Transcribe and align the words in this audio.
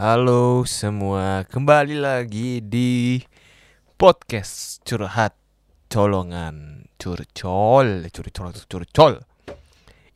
Halo 0.00 0.64
semua, 0.64 1.44
kembali 1.44 2.00
lagi 2.00 2.64
di 2.64 3.20
podcast 4.00 4.80
curhat 4.80 5.36
colongan 5.92 6.88
curcol, 6.96 8.08
curcol, 8.08 8.48
curcol. 8.64 9.20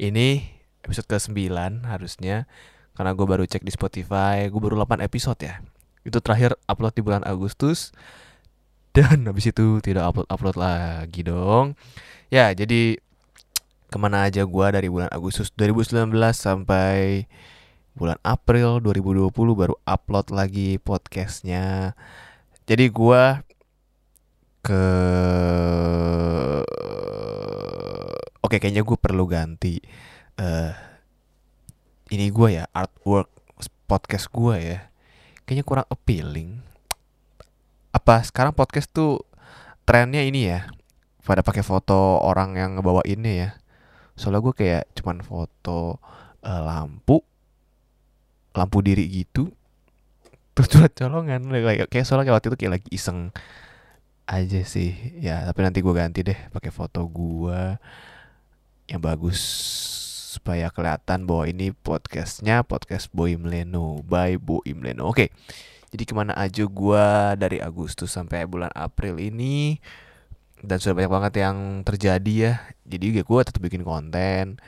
Ini 0.00 0.40
episode 0.88 1.04
ke-9 1.04 1.84
harusnya 1.84 2.48
karena 2.96 3.12
gue 3.12 3.26
baru 3.28 3.44
cek 3.44 3.60
di 3.60 3.76
Spotify, 3.76 4.48
gue 4.48 4.56
baru 4.56 4.80
8 4.88 5.04
episode 5.04 5.36
ya. 5.44 5.60
Itu 6.00 6.16
terakhir 6.24 6.56
upload 6.64 6.96
di 6.96 7.04
bulan 7.04 7.20
Agustus 7.28 7.92
dan 8.96 9.28
habis 9.28 9.52
itu 9.52 9.84
tidak 9.84 10.08
upload-upload 10.08 10.56
lagi 10.56 11.28
dong. 11.28 11.76
Ya, 12.32 12.48
jadi 12.56 12.96
ke 13.92 13.96
mana 14.00 14.32
aja 14.32 14.48
gue 14.48 14.66
dari 14.72 14.88
bulan 14.88 15.12
Agustus 15.12 15.52
2019 15.52 16.08
sampai 16.32 17.28
bulan 17.94 18.18
April 18.26 18.82
2020 18.82 19.30
baru 19.54 19.74
upload 19.86 20.34
lagi 20.34 20.82
podcastnya. 20.82 21.94
Jadi 22.66 22.90
gua 22.90 23.46
ke 24.66 24.84
oke 28.42 28.56
kayaknya 28.58 28.82
gue 28.82 28.98
perlu 28.98 29.28
ganti 29.30 29.78
uh, 30.42 30.74
ini 32.10 32.26
gua 32.34 32.48
ya 32.50 32.64
artwork 32.74 33.30
podcast 33.86 34.26
gua 34.34 34.58
ya. 34.58 34.90
Kayaknya 35.46 35.64
kurang 35.64 35.86
appealing. 35.86 36.58
Apa 37.94 38.26
sekarang 38.26 38.58
podcast 38.58 38.90
tuh 38.90 39.22
trennya 39.86 40.26
ini 40.26 40.50
ya 40.50 40.66
pada 41.22 41.46
pakai 41.46 41.62
foto 41.62 42.18
orang 42.18 42.58
yang 42.58 42.70
ngebawa 42.74 43.06
ini 43.06 43.46
ya. 43.46 43.54
Soalnya 44.18 44.42
gue 44.50 44.54
kayak 44.54 44.84
cuman 44.98 45.22
foto 45.22 46.02
uh, 46.42 46.60
lampu 46.62 47.22
lampu 48.54 48.80
diri 48.80 49.04
gitu 49.10 49.50
terus 50.54 50.70
curhat 50.70 50.94
colongan. 50.94 51.50
Kayak 51.50 51.90
kayak 51.90 52.06
soalnya 52.06 52.30
kayak 52.30 52.36
waktu 52.38 52.48
itu 52.54 52.58
kayak 52.62 52.72
lagi 52.80 52.88
iseng 52.94 53.18
aja 54.24 54.60
sih. 54.62 55.18
Ya 55.18 55.42
tapi 55.44 55.66
nanti 55.66 55.82
gue 55.82 55.94
ganti 55.94 56.22
deh 56.22 56.38
pakai 56.54 56.70
foto 56.70 57.04
gue 57.10 57.60
yang 58.88 59.00
bagus 59.02 59.40
supaya 60.34 60.66
kelihatan 60.70 61.30
bahwa 61.30 61.46
ini 61.46 61.70
podcastnya 61.70 62.66
podcast 62.66 63.06
Boy 63.14 63.38
Imleno 63.38 64.02
by 64.02 64.34
Boy 64.34 64.66
Imleno 64.66 65.06
oke 65.06 65.30
jadi 65.94 66.02
ke 66.02 66.10
mana 66.10 66.34
aja 66.34 66.66
gue 66.66 67.06
dari 67.38 67.62
Agustus 67.62 68.10
sampai 68.10 68.42
bulan 68.50 68.74
April 68.74 69.22
ini 69.22 69.78
dan 70.58 70.82
sudah 70.82 70.98
banyak 70.98 71.12
banget 71.12 71.32
yang 71.46 71.86
terjadi 71.86 72.34
ya. 72.34 72.52
Jadi 72.82 73.22
gue 73.22 73.40
tetap 73.46 73.62
bikin 73.62 73.86
konten 73.86 74.58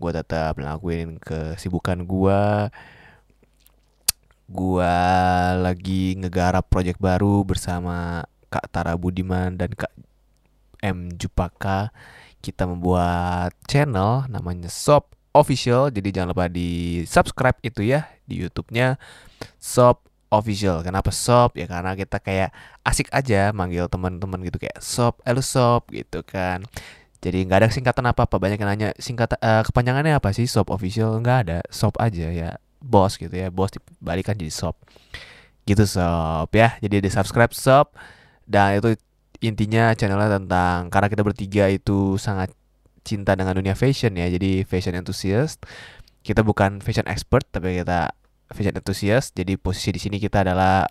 gue 0.00 0.10
tetap 0.16 0.56
ngelakuin 0.56 1.20
kesibukan 1.20 2.08
gue 2.08 2.42
gua 4.50 4.94
lagi 5.54 6.18
ngegarap 6.18 6.66
project 6.66 6.98
baru 6.98 7.46
bersama 7.46 8.26
Kak 8.50 8.66
Tara 8.74 8.98
Budiman 8.98 9.54
dan 9.54 9.70
Kak 9.72 9.94
M 10.82 11.14
Jupaka. 11.14 11.94
Kita 12.42 12.66
membuat 12.66 13.54
channel 13.70 14.26
namanya 14.26 14.66
Sob 14.66 15.06
Official. 15.30 15.94
Jadi 15.94 16.10
jangan 16.10 16.34
lupa 16.34 16.50
di 16.50 17.02
subscribe 17.06 17.62
itu 17.62 17.86
ya 17.86 18.10
di 18.26 18.42
YouTube-nya 18.42 18.98
Sob 19.62 20.02
Official. 20.34 20.82
Kenapa 20.82 21.14
Sob? 21.14 21.54
Ya 21.54 21.70
karena 21.70 21.94
kita 21.94 22.18
kayak 22.18 22.50
asik 22.82 23.06
aja 23.14 23.54
manggil 23.54 23.86
teman-teman 23.86 24.42
gitu 24.42 24.58
kayak 24.58 24.82
Sob, 24.82 25.20
elu 25.22 25.44
Sob 25.44 25.86
gitu 25.94 26.26
kan. 26.26 26.66
Jadi 27.20 27.44
nggak 27.44 27.58
ada 27.62 27.68
singkatan 27.70 28.08
apa-apa. 28.08 28.40
Banyak 28.40 28.58
yang 28.58 28.70
nanya 28.72 28.88
singkatan 28.96 29.38
uh, 29.38 29.62
kepanjangannya 29.62 30.16
apa 30.16 30.32
sih 30.34 30.48
Sob 30.48 30.72
Official? 30.72 31.20
Nggak 31.20 31.38
ada. 31.46 31.58
Sob 31.68 31.94
aja 32.00 32.26
ya 32.32 32.56
bos 32.80 33.20
gitu 33.20 33.32
ya 33.32 33.52
bos 33.52 33.70
dibalikan 33.70 34.34
jadi 34.34 34.52
sob 34.52 34.76
gitu 35.68 35.84
sob 35.86 36.50
ya. 36.50 36.76
Jadi 36.82 37.04
di 37.04 37.10
subscribe 37.10 37.52
sob 37.54 37.94
dan 38.50 38.80
itu 38.80 38.98
intinya 39.40 39.94
channelnya 39.96 40.36
tentang 40.40 40.90
karena 40.92 41.08
kita 41.08 41.22
bertiga 41.24 41.64
itu 41.70 42.20
sangat 42.20 42.52
cinta 43.00 43.32
dengan 43.32 43.56
dunia 43.56 43.72
fashion 43.72 44.12
ya 44.18 44.26
jadi 44.26 44.66
fashion 44.66 44.98
enthusiast. 44.98 45.62
Kita 46.20 46.44
bukan 46.44 46.84
fashion 46.84 47.08
expert 47.08 47.46
tapi 47.48 47.80
kita 47.80 48.12
fashion 48.52 48.76
enthusiast. 48.76 49.38
Jadi 49.38 49.54
posisi 49.56 49.94
di 49.94 50.00
sini 50.02 50.16
kita 50.18 50.42
adalah 50.42 50.84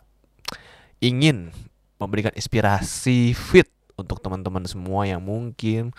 ingin 1.03 1.51
memberikan 1.99 2.31
inspirasi 2.33 3.35
fit 3.35 3.67
untuk 3.99 4.23
teman-teman 4.23 4.63
semua 4.63 5.03
yang 5.03 5.19
mungkin 5.19 5.91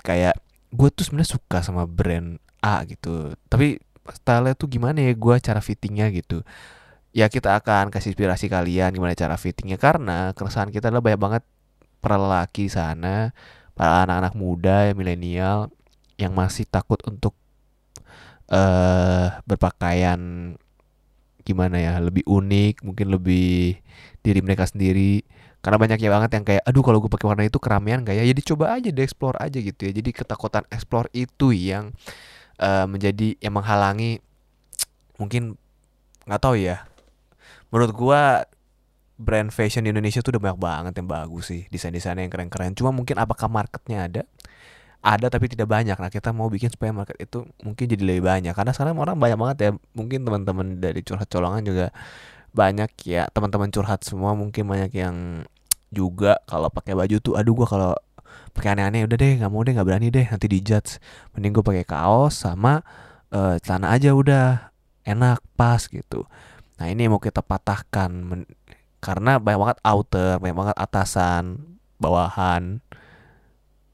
kayak 0.00 0.40
gue 0.72 0.88
tuh 0.88 1.04
sebenarnya 1.04 1.36
suka 1.36 1.60
sama 1.60 1.84
brand 1.84 2.40
A 2.64 2.80
gitu. 2.88 3.36
Tapi 3.52 3.76
style 4.10 4.50
tuh 4.58 4.66
gimana 4.66 4.98
ya 4.98 5.14
gue 5.14 5.34
cara 5.38 5.62
fittingnya 5.62 6.10
gitu. 6.10 6.42
Ya 7.12 7.28
kita 7.28 7.54
akan 7.60 7.92
kasih 7.92 8.16
inspirasi 8.16 8.48
kalian 8.50 8.90
gimana 8.96 9.12
cara 9.14 9.36
fittingnya 9.38 9.76
karena 9.78 10.32
keresahan 10.34 10.72
kita 10.74 10.88
adalah 10.90 11.04
banyak 11.04 11.20
banget 11.20 11.42
para 12.02 12.16
lelaki 12.18 12.66
sana 12.66 13.30
para 13.78 14.04
anak-anak 14.04 14.34
muda 14.34 14.90
ya 14.90 14.92
milenial 14.92 15.70
yang 16.20 16.32
masih 16.34 16.66
takut 16.68 16.98
untuk 17.06 17.32
uh, 18.52 19.38
berpakaian 19.48 20.52
gimana 21.42 21.76
ya 21.82 21.98
lebih 21.98 22.22
unik 22.22 22.86
mungkin 22.86 23.06
lebih 23.10 23.78
diri 24.22 24.40
mereka 24.42 24.66
sendiri. 24.66 25.26
Karena 25.62 25.78
banyaknya 25.78 26.10
banget 26.10 26.30
yang 26.34 26.44
kayak 26.46 26.62
aduh 26.66 26.82
kalau 26.82 26.98
gue 26.98 27.06
pakai 27.06 27.26
warna 27.30 27.46
itu 27.46 27.62
keramaian 27.62 28.02
gak 28.02 28.18
ya? 28.18 28.26
Jadi 28.26 28.42
coba 28.42 28.74
aja 28.74 28.90
deh 28.90 29.04
explore 29.06 29.38
aja 29.38 29.58
gitu 29.62 29.86
ya. 29.86 29.92
Jadi 29.94 30.10
ketakutan 30.10 30.66
explore 30.74 31.06
itu 31.14 31.54
yang 31.54 31.94
uh, 32.58 32.84
menjadi 32.88 33.38
yang 33.40 33.56
menghalangi 33.56 34.20
mungkin 35.16 35.56
nggak 36.26 36.42
tahu 36.42 36.56
ya. 36.58 36.84
Menurut 37.72 37.92
gua 37.94 38.22
brand 39.22 39.54
fashion 39.54 39.86
di 39.86 39.94
Indonesia 39.94 40.18
tuh 40.18 40.36
udah 40.36 40.42
banyak 40.42 40.60
banget 40.60 40.92
yang 40.98 41.08
bagus 41.08 41.54
sih 41.54 41.62
desain-desainnya 41.70 42.26
yang 42.26 42.32
keren-keren. 42.32 42.74
Cuma 42.74 42.90
mungkin 42.90 43.16
apakah 43.22 43.46
marketnya 43.46 44.10
ada? 44.10 44.22
Ada 45.02 45.30
tapi 45.30 45.50
tidak 45.50 45.70
banyak. 45.70 45.94
Nah 45.98 46.10
kita 46.10 46.30
mau 46.30 46.46
bikin 46.46 46.70
supaya 46.70 46.94
market 46.94 47.18
itu 47.18 47.46
mungkin 47.62 47.84
jadi 47.86 48.02
lebih 48.02 48.22
banyak. 48.26 48.54
Karena 48.54 48.70
sekarang 48.74 48.98
orang 48.98 49.18
banyak 49.18 49.38
banget 49.38 49.56
ya. 49.58 49.70
Mungkin 49.94 50.22
teman-teman 50.26 50.66
dari 50.78 51.02
curhat 51.02 51.26
colongan 51.30 51.62
juga 51.62 51.86
banyak 52.54 52.90
ya. 53.06 53.26
Teman-teman 53.30 53.70
curhat 53.74 54.06
semua 54.06 54.34
mungkin 54.38 54.66
banyak 54.66 54.92
yang 54.94 55.46
juga 55.92 56.40
kalau 56.48 56.72
pakai 56.72 56.96
baju 56.96 57.16
tuh 57.20 57.34
aduh 57.36 57.52
gua 57.52 57.68
kalau 57.68 57.92
pakai 58.52 58.76
aneh-aneh 58.76 59.04
udah 59.06 59.16
deh 59.16 59.32
nggak 59.40 59.50
mau 59.52 59.62
deh 59.64 59.72
nggak 59.72 59.88
berani 59.88 60.08
deh 60.08 60.26
nanti 60.28 60.46
dijudge. 60.48 61.00
Mending 61.36 61.52
gue 61.56 61.64
pakai 61.64 61.84
kaos 61.86 62.44
sama 62.44 62.80
uh, 63.32 63.56
celana 63.60 63.94
aja 63.94 64.12
udah 64.12 64.74
enak 65.06 65.42
pas 65.58 65.86
gitu. 65.90 66.26
Nah 66.78 66.86
ini 66.90 67.06
mau 67.06 67.20
kita 67.22 67.42
patahkan 67.42 68.10
karena 69.02 69.42
banyak 69.42 69.60
banget 69.60 69.78
outer 69.82 70.38
banyak 70.38 70.56
banget 70.56 70.76
atasan 70.78 71.76
bawahan. 71.98 72.82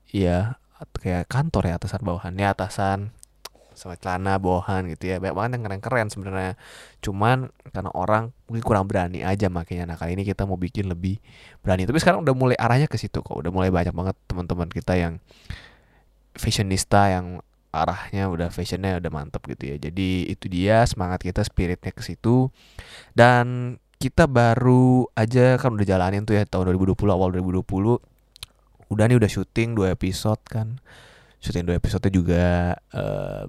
Iya 0.09 0.57
kayak 0.99 1.29
kantor 1.29 1.69
ya 1.69 1.75
atasan 1.77 2.03
bawahan. 2.07 2.33
Ya 2.39 2.55
atasan 2.55 3.13
sama 3.79 3.95
celana 3.95 4.37
bawahan 4.37 4.91
gitu 4.91 5.09
ya. 5.09 5.23
Banyak 5.23 5.35
banget 5.39 5.51
yang 5.57 5.65
keren-keren 5.65 6.07
sebenarnya. 6.11 6.55
Cuman 6.99 7.49
karena 7.71 7.91
orang 7.95 8.35
mungkin 8.51 8.63
kurang 8.67 8.85
berani 8.91 9.23
aja 9.23 9.47
makanya. 9.47 9.95
Nah 9.95 9.97
kali 9.97 10.19
ini 10.19 10.27
kita 10.27 10.45
mau 10.45 10.59
bikin 10.59 10.91
lebih 10.91 11.23
berani. 11.63 11.87
Tapi 11.87 12.03
sekarang 12.03 12.27
udah 12.27 12.35
mulai 12.35 12.57
arahnya 12.59 12.91
ke 12.91 12.99
situ 12.99 13.23
kok. 13.23 13.39
Udah 13.39 13.55
mulai 13.55 13.71
banyak 13.71 13.95
banget 13.95 14.19
teman-teman 14.27 14.67
kita 14.67 14.99
yang 14.99 15.23
fashionista 16.35 17.15
yang 17.15 17.41
arahnya 17.69 18.33
udah 18.33 18.49
fashionnya 18.49 18.99
udah 18.99 19.11
mantep 19.13 19.45
gitu 19.47 19.75
ya. 19.75 19.77
Jadi 19.79 20.27
itu 20.27 20.51
dia 20.51 20.83
semangat 20.85 21.23
kita 21.23 21.47
spiritnya 21.47 21.95
ke 21.95 22.03
situ. 22.03 22.51
Dan 23.15 23.79
kita 23.99 24.31
baru 24.31 25.11
aja 25.19 25.59
kan 25.59 25.75
udah 25.75 25.87
jalanin 25.87 26.23
tuh 26.23 26.39
ya 26.39 26.47
tahun 26.47 26.71
2020 26.71 26.95
awal 27.11 27.35
2020 27.35 27.99
udah 28.89 29.05
nih 29.05 29.19
udah 29.21 29.31
syuting 29.31 29.77
dua 29.77 29.93
episode 29.93 30.41
kan. 30.49 30.81
Syuting 31.39 31.69
dua 31.69 31.77
episode 31.77 32.09
juga 32.09 32.75
uh, 32.95 33.47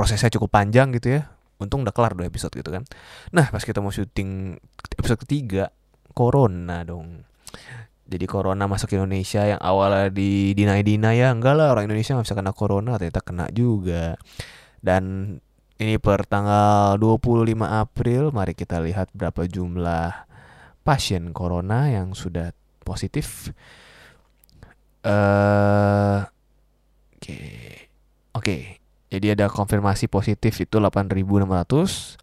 prosesnya 0.00 0.32
cukup 0.32 0.48
panjang 0.48 0.96
gitu 0.96 1.20
ya 1.20 1.28
untung 1.60 1.84
udah 1.84 1.92
kelar 1.92 2.16
dua 2.16 2.24
episode 2.24 2.56
gitu 2.56 2.72
kan 2.72 2.88
nah 3.36 3.52
pas 3.52 3.60
kita 3.60 3.84
mau 3.84 3.92
syuting 3.92 4.56
episode 4.96 5.20
ketiga 5.28 5.68
corona 6.16 6.80
dong 6.88 7.20
jadi 8.08 8.24
corona 8.24 8.64
masuk 8.64 8.96
Indonesia 8.96 9.44
yang 9.44 9.60
awalnya 9.60 10.08
di 10.08 10.56
dina 10.56 10.80
dina 10.80 11.12
ya 11.12 11.36
enggak 11.36 11.52
lah 11.52 11.76
orang 11.76 11.84
Indonesia 11.84 12.16
nggak 12.16 12.32
bisa 12.32 12.38
kena 12.40 12.56
corona 12.56 12.96
ternyata 12.96 13.20
kena 13.20 13.52
juga 13.52 14.16
dan 14.80 15.36
ini 15.76 16.00
per 16.00 16.24
tanggal 16.24 16.96
25 16.96 17.60
April 17.60 18.32
mari 18.32 18.56
kita 18.56 18.80
lihat 18.80 19.12
berapa 19.12 19.44
jumlah 19.44 20.32
pasien 20.80 21.36
corona 21.36 21.92
yang 21.92 22.16
sudah 22.16 22.56
positif 22.88 23.52
eh 25.04 25.12
uh, 25.12 26.24
oke 26.24 27.20
okay. 27.20 27.84
oke 28.32 28.44
okay. 28.48 28.79
Jadi 29.10 29.34
ada 29.34 29.50
konfirmasi 29.50 30.06
positif 30.06 30.54
itu 30.62 30.78
8.600, 30.78 32.16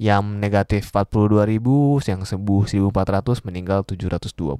yang 0.00 0.24
negatif 0.40 0.88
42.000, 0.88 2.08
yang 2.08 2.24
sembuh 2.24 2.62
1.400, 2.64 3.44
meninggal 3.44 3.84
720. 3.84 4.56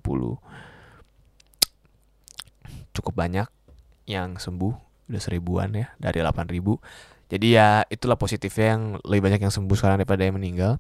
Cukup 2.92 3.14
banyak 3.16 3.48
yang 4.04 4.36
sembuh, 4.36 4.74
udah 5.08 5.22
seribuan 5.24 5.72
ya 5.72 5.88
dari 5.96 6.20
8.000. 6.20 6.76
Jadi 7.32 7.46
ya 7.56 7.88
itulah 7.88 8.20
positifnya 8.20 8.76
yang 8.76 8.82
lebih 9.00 9.32
banyak 9.32 9.40
yang 9.40 9.54
sembuh 9.54 9.76
sekarang 9.78 10.04
daripada 10.04 10.26
yang 10.28 10.36
meninggal. 10.36 10.76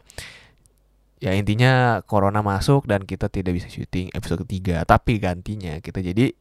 ya 1.20 1.36
intinya 1.36 2.00
corona 2.08 2.40
masuk 2.40 2.88
dan 2.88 3.04
kita 3.04 3.28
tidak 3.28 3.52
bisa 3.52 3.68
syuting 3.68 4.08
episode 4.16 4.40
ketiga 4.48 4.88
tapi 4.88 5.20
gantinya 5.20 5.76
kita 5.84 6.00
jadi 6.00 6.32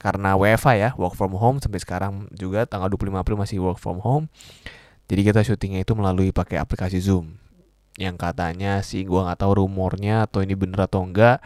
karena 0.00 0.32
WFA 0.34 0.74
ya 0.80 0.90
work 0.96 1.12
from 1.12 1.36
home 1.36 1.60
sampai 1.60 1.76
sekarang 1.76 2.26
juga 2.32 2.64
tanggal 2.64 2.88
25 2.88 3.20
April 3.20 3.36
masih 3.36 3.60
work 3.60 3.76
from 3.76 4.00
home. 4.00 4.32
Jadi 5.12 5.20
kita 5.26 5.40
syutingnya 5.44 5.84
itu 5.84 5.92
melalui 5.92 6.32
pakai 6.32 6.56
aplikasi 6.56 7.04
Zoom. 7.04 7.36
Yang 8.00 8.16
katanya 8.16 8.80
sih 8.80 9.04
gua 9.04 9.28
nggak 9.28 9.44
tahu 9.44 9.60
rumornya 9.60 10.24
atau 10.24 10.40
ini 10.40 10.56
bener 10.56 10.88
atau 10.88 11.04
enggak 11.04 11.44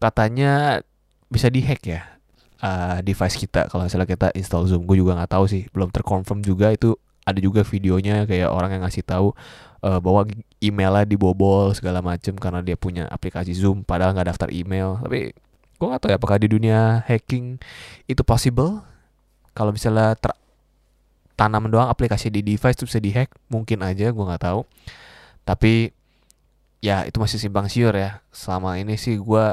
katanya 0.00 0.80
bisa 1.28 1.52
dihack 1.52 1.82
ya 1.84 2.16
uh, 2.62 2.98
device 3.04 3.36
kita. 3.36 3.68
Kalau 3.68 3.84
misalnya 3.84 4.08
kita 4.08 4.28
install 4.36 4.68
Zoom. 4.70 4.82
Gue 4.88 5.00
juga 5.00 5.16
nggak 5.18 5.32
tahu 5.32 5.44
sih 5.50 5.62
belum 5.72 5.92
terkonfirm 5.92 6.40
juga. 6.44 6.72
Itu 6.72 6.96
ada 7.26 7.38
juga 7.42 7.66
videonya 7.66 8.24
kayak 8.24 8.48
orang 8.48 8.78
yang 8.78 8.82
ngasih 8.86 9.02
tahu 9.02 9.34
uh, 9.82 9.98
bahwa 9.98 10.30
emailnya 10.62 11.04
dibobol 11.04 11.74
segala 11.74 11.98
macem 11.98 12.38
karena 12.38 12.62
dia 12.62 12.78
punya 12.78 13.10
aplikasi 13.10 13.50
Zoom 13.52 13.82
padahal 13.82 14.14
nggak 14.14 14.32
daftar 14.36 14.48
email. 14.52 15.02
Tapi 15.02 15.34
gue 15.76 15.86
nggak 15.86 16.00
tahu 16.02 16.10
ya 16.12 16.18
apakah 16.18 16.38
di 16.40 16.48
dunia 16.48 17.04
hacking 17.04 17.60
itu 18.08 18.22
possible? 18.24 18.80
Kalau 19.56 19.72
misalnya 19.72 20.16
ter 20.16 20.32
tanam 21.36 21.68
doang 21.68 21.88
aplikasi 21.92 22.32
di 22.32 22.40
device 22.40 22.80
itu 22.80 22.88
bisa 22.88 22.98
dihack 23.00 23.28
mungkin 23.52 23.84
aja 23.84 24.12
gue 24.12 24.24
nggak 24.24 24.42
tahu. 24.42 24.64
Tapi 25.44 25.92
ya 26.80 27.04
itu 27.08 27.16
masih 27.20 27.38
simpang 27.40 27.68
siur 27.68 27.92
ya. 27.96 28.20
Selama 28.32 28.76
ini 28.80 28.96
sih 29.00 29.16
gue 29.20 29.46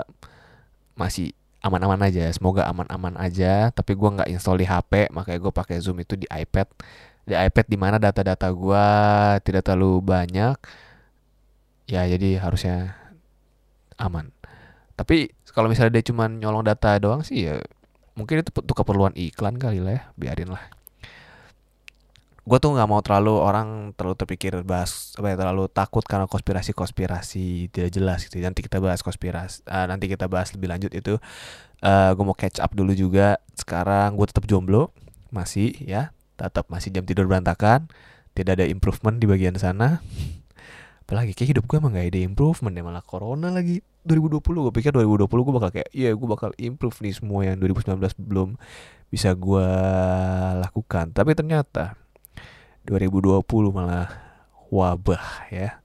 masih 0.95 1.35
aman-aman 1.63 1.99
aja 2.07 2.31
semoga 2.35 2.67
aman-aman 2.67 3.15
aja. 3.19 3.69
Tapi 3.75 3.93
gue 3.95 4.09
nggak 4.19 4.29
install 4.31 4.63
di 4.63 4.67
HP 4.67 5.11
makanya 5.13 5.39
gue 5.39 5.53
pakai 5.53 5.77
Zoom 5.83 6.01
itu 6.03 6.15
di 6.19 6.27
iPad. 6.31 6.67
Di 7.23 7.35
iPad 7.35 7.65
di 7.67 7.77
mana 7.79 7.95
data-data 7.99 8.47
gue 8.51 8.87
tidak 9.47 9.63
terlalu 9.67 10.03
banyak 10.03 10.57
ya 11.87 12.01
jadi 12.09 12.41
harusnya 12.41 12.97
aman 14.01 14.32
tapi 14.93 15.33
kalau 15.53 15.69
misalnya 15.69 15.97
dia 15.99 16.05
cuma 16.05 16.29
nyolong 16.29 16.65
data 16.65 16.97
doang 17.01 17.25
sih 17.25 17.49
ya 17.49 17.57
mungkin 18.13 18.45
itu 18.45 18.53
untuk 18.53 18.77
keperluan 18.77 19.13
iklan 19.17 19.57
kali 19.57 19.81
lah 19.81 19.93
ya 19.97 20.03
biarin 20.17 20.53
lah. 20.53 20.61
Gue 22.43 22.59
tuh 22.59 22.75
nggak 22.75 22.89
mau 22.91 22.99
terlalu 22.99 23.39
orang 23.39 23.95
terlalu 23.95 24.19
terpikir 24.19 24.51
bahas 24.67 25.15
apa 25.15 25.31
ya 25.31 25.35
terlalu 25.39 25.71
takut 25.71 26.03
karena 26.03 26.27
konspirasi 26.27 26.75
konspirasi 26.75 27.71
tidak 27.71 27.89
jelas 27.95 28.19
gitu. 28.27 28.37
Nanti 28.43 28.61
kita 28.61 28.83
bahas 28.83 28.99
konspirasi 28.99 29.63
uh, 29.65 29.87
nanti 29.87 30.11
kita 30.11 30.27
bahas 30.27 30.51
lebih 30.51 30.67
lanjut 30.69 30.91
itu 30.91 31.17
uh, 31.17 31.87
eh, 31.87 32.09
gue 32.13 32.25
mau 32.27 32.35
catch 32.35 32.59
up 32.59 32.75
dulu 32.75 32.91
juga. 32.93 33.39
Sekarang 33.55 34.19
gue 34.19 34.27
tetap 34.27 34.45
jomblo 34.45 34.91
masih 35.33 35.73
ya 35.81 36.13
tetap 36.37 36.69
masih 36.69 36.93
jam 36.93 37.07
tidur 37.07 37.25
berantakan 37.25 37.89
tidak 38.37 38.61
ada 38.61 38.65
improvement 38.67 39.17
di 39.17 39.25
bagian 39.25 39.55
sana. 39.55 40.03
Apalagi 41.07 41.33
kayak 41.33 41.49
hidup 41.57 41.63
gue 41.65 41.77
emang 41.79 41.95
gak 41.95 42.11
ada 42.11 42.21
improvement 42.23 42.73
ya 42.75 42.83
malah 42.83 43.03
corona 43.03 43.51
lagi 43.51 43.83
2020 44.03 44.43
gue 44.67 44.73
pikir 44.75 44.91
2020 44.91 45.31
gue 45.31 45.53
bakal 45.55 45.71
kayak 45.71 45.89
iya 45.95 46.11
gue 46.11 46.27
bakal 46.27 46.51
improve 46.59 46.99
nih 46.99 47.15
semua 47.15 47.47
yang 47.47 47.55
2019 47.55 47.99
belum 48.19 48.59
bisa 49.07 49.31
gue 49.37 49.69
lakukan. 50.59 51.15
Tapi 51.15 51.31
ternyata 51.37 51.95
2020 52.83 53.45
malah 53.71 54.11
wabah 54.73 55.47
ya. 55.53 55.79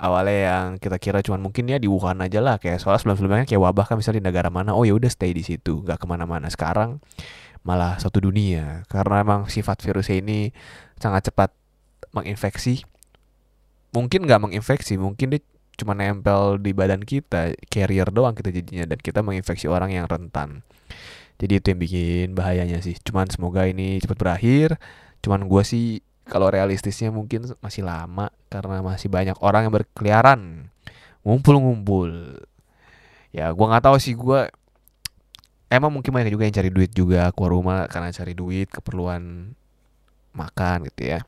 Awalnya 0.00 0.36
yang 0.48 0.66
kita 0.80 0.96
kira 0.96 1.20
cuma 1.20 1.36
mungkin 1.36 1.68
ya 1.68 1.76
di 1.76 1.84
Wuhan 1.84 2.24
aja 2.24 2.40
lah 2.40 2.56
kayak 2.56 2.80
soal 2.80 2.96
sebelum-sebelumnya 2.96 3.44
kayak 3.44 3.60
wabah 3.60 3.84
kan 3.84 4.00
misalnya 4.00 4.24
di 4.24 4.26
negara 4.32 4.48
mana 4.48 4.72
oh 4.72 4.80
ya 4.88 4.96
udah 4.96 5.12
stay 5.12 5.36
di 5.36 5.44
situ 5.44 5.84
nggak 5.84 6.00
ke 6.00 6.06
mana-mana. 6.08 6.48
Sekarang 6.48 7.04
malah 7.60 8.00
satu 8.00 8.24
dunia 8.24 8.88
karena 8.88 9.20
emang 9.20 9.52
sifat 9.52 9.84
virus 9.84 10.08
ini 10.08 10.56
sangat 10.96 11.28
cepat 11.28 11.52
menginfeksi. 12.16 12.84
Mungkin 13.92 14.24
nggak 14.24 14.40
menginfeksi 14.40 14.96
mungkin 14.96 15.36
dia 15.36 15.42
cuma 15.80 15.96
nempel 15.96 16.60
di 16.60 16.76
badan 16.76 17.00
kita 17.00 17.56
carrier 17.72 18.12
doang 18.12 18.36
kita 18.36 18.52
jadinya 18.52 18.84
dan 18.84 19.00
kita 19.00 19.24
menginfeksi 19.24 19.66
orang 19.66 19.96
yang 19.96 20.04
rentan. 20.04 20.60
Jadi 21.40 21.52
itu 21.56 21.66
yang 21.72 21.80
bikin 21.80 22.26
bahayanya 22.36 22.84
sih. 22.84 23.00
Cuman 23.00 23.24
semoga 23.32 23.64
ini 23.64 23.96
cepat 23.96 24.20
berakhir. 24.20 24.76
Cuman 25.24 25.48
gue 25.48 25.62
sih 25.64 26.04
kalau 26.28 26.52
realistisnya 26.52 27.08
mungkin 27.08 27.48
masih 27.64 27.80
lama 27.80 28.28
karena 28.52 28.84
masih 28.84 29.08
banyak 29.08 29.40
orang 29.40 29.66
yang 29.66 29.74
berkeliaran. 29.74 30.68
Ngumpul-ngumpul. 31.24 32.44
Ya 33.32 33.48
gue 33.48 33.66
nggak 33.66 33.88
tahu 33.88 33.96
sih 33.96 34.12
gue 34.12 34.52
emang 35.72 35.88
mungkin 35.94 36.12
banyak 36.12 36.34
juga 36.34 36.44
yang 36.44 36.56
cari 36.60 36.68
duit 36.68 36.92
juga 36.92 37.32
keluar 37.32 37.52
rumah 37.56 37.78
karena 37.88 38.12
cari 38.12 38.36
duit 38.36 38.68
keperluan 38.68 39.54
makan 40.34 40.86
gitu 40.90 41.14
ya 41.16 41.20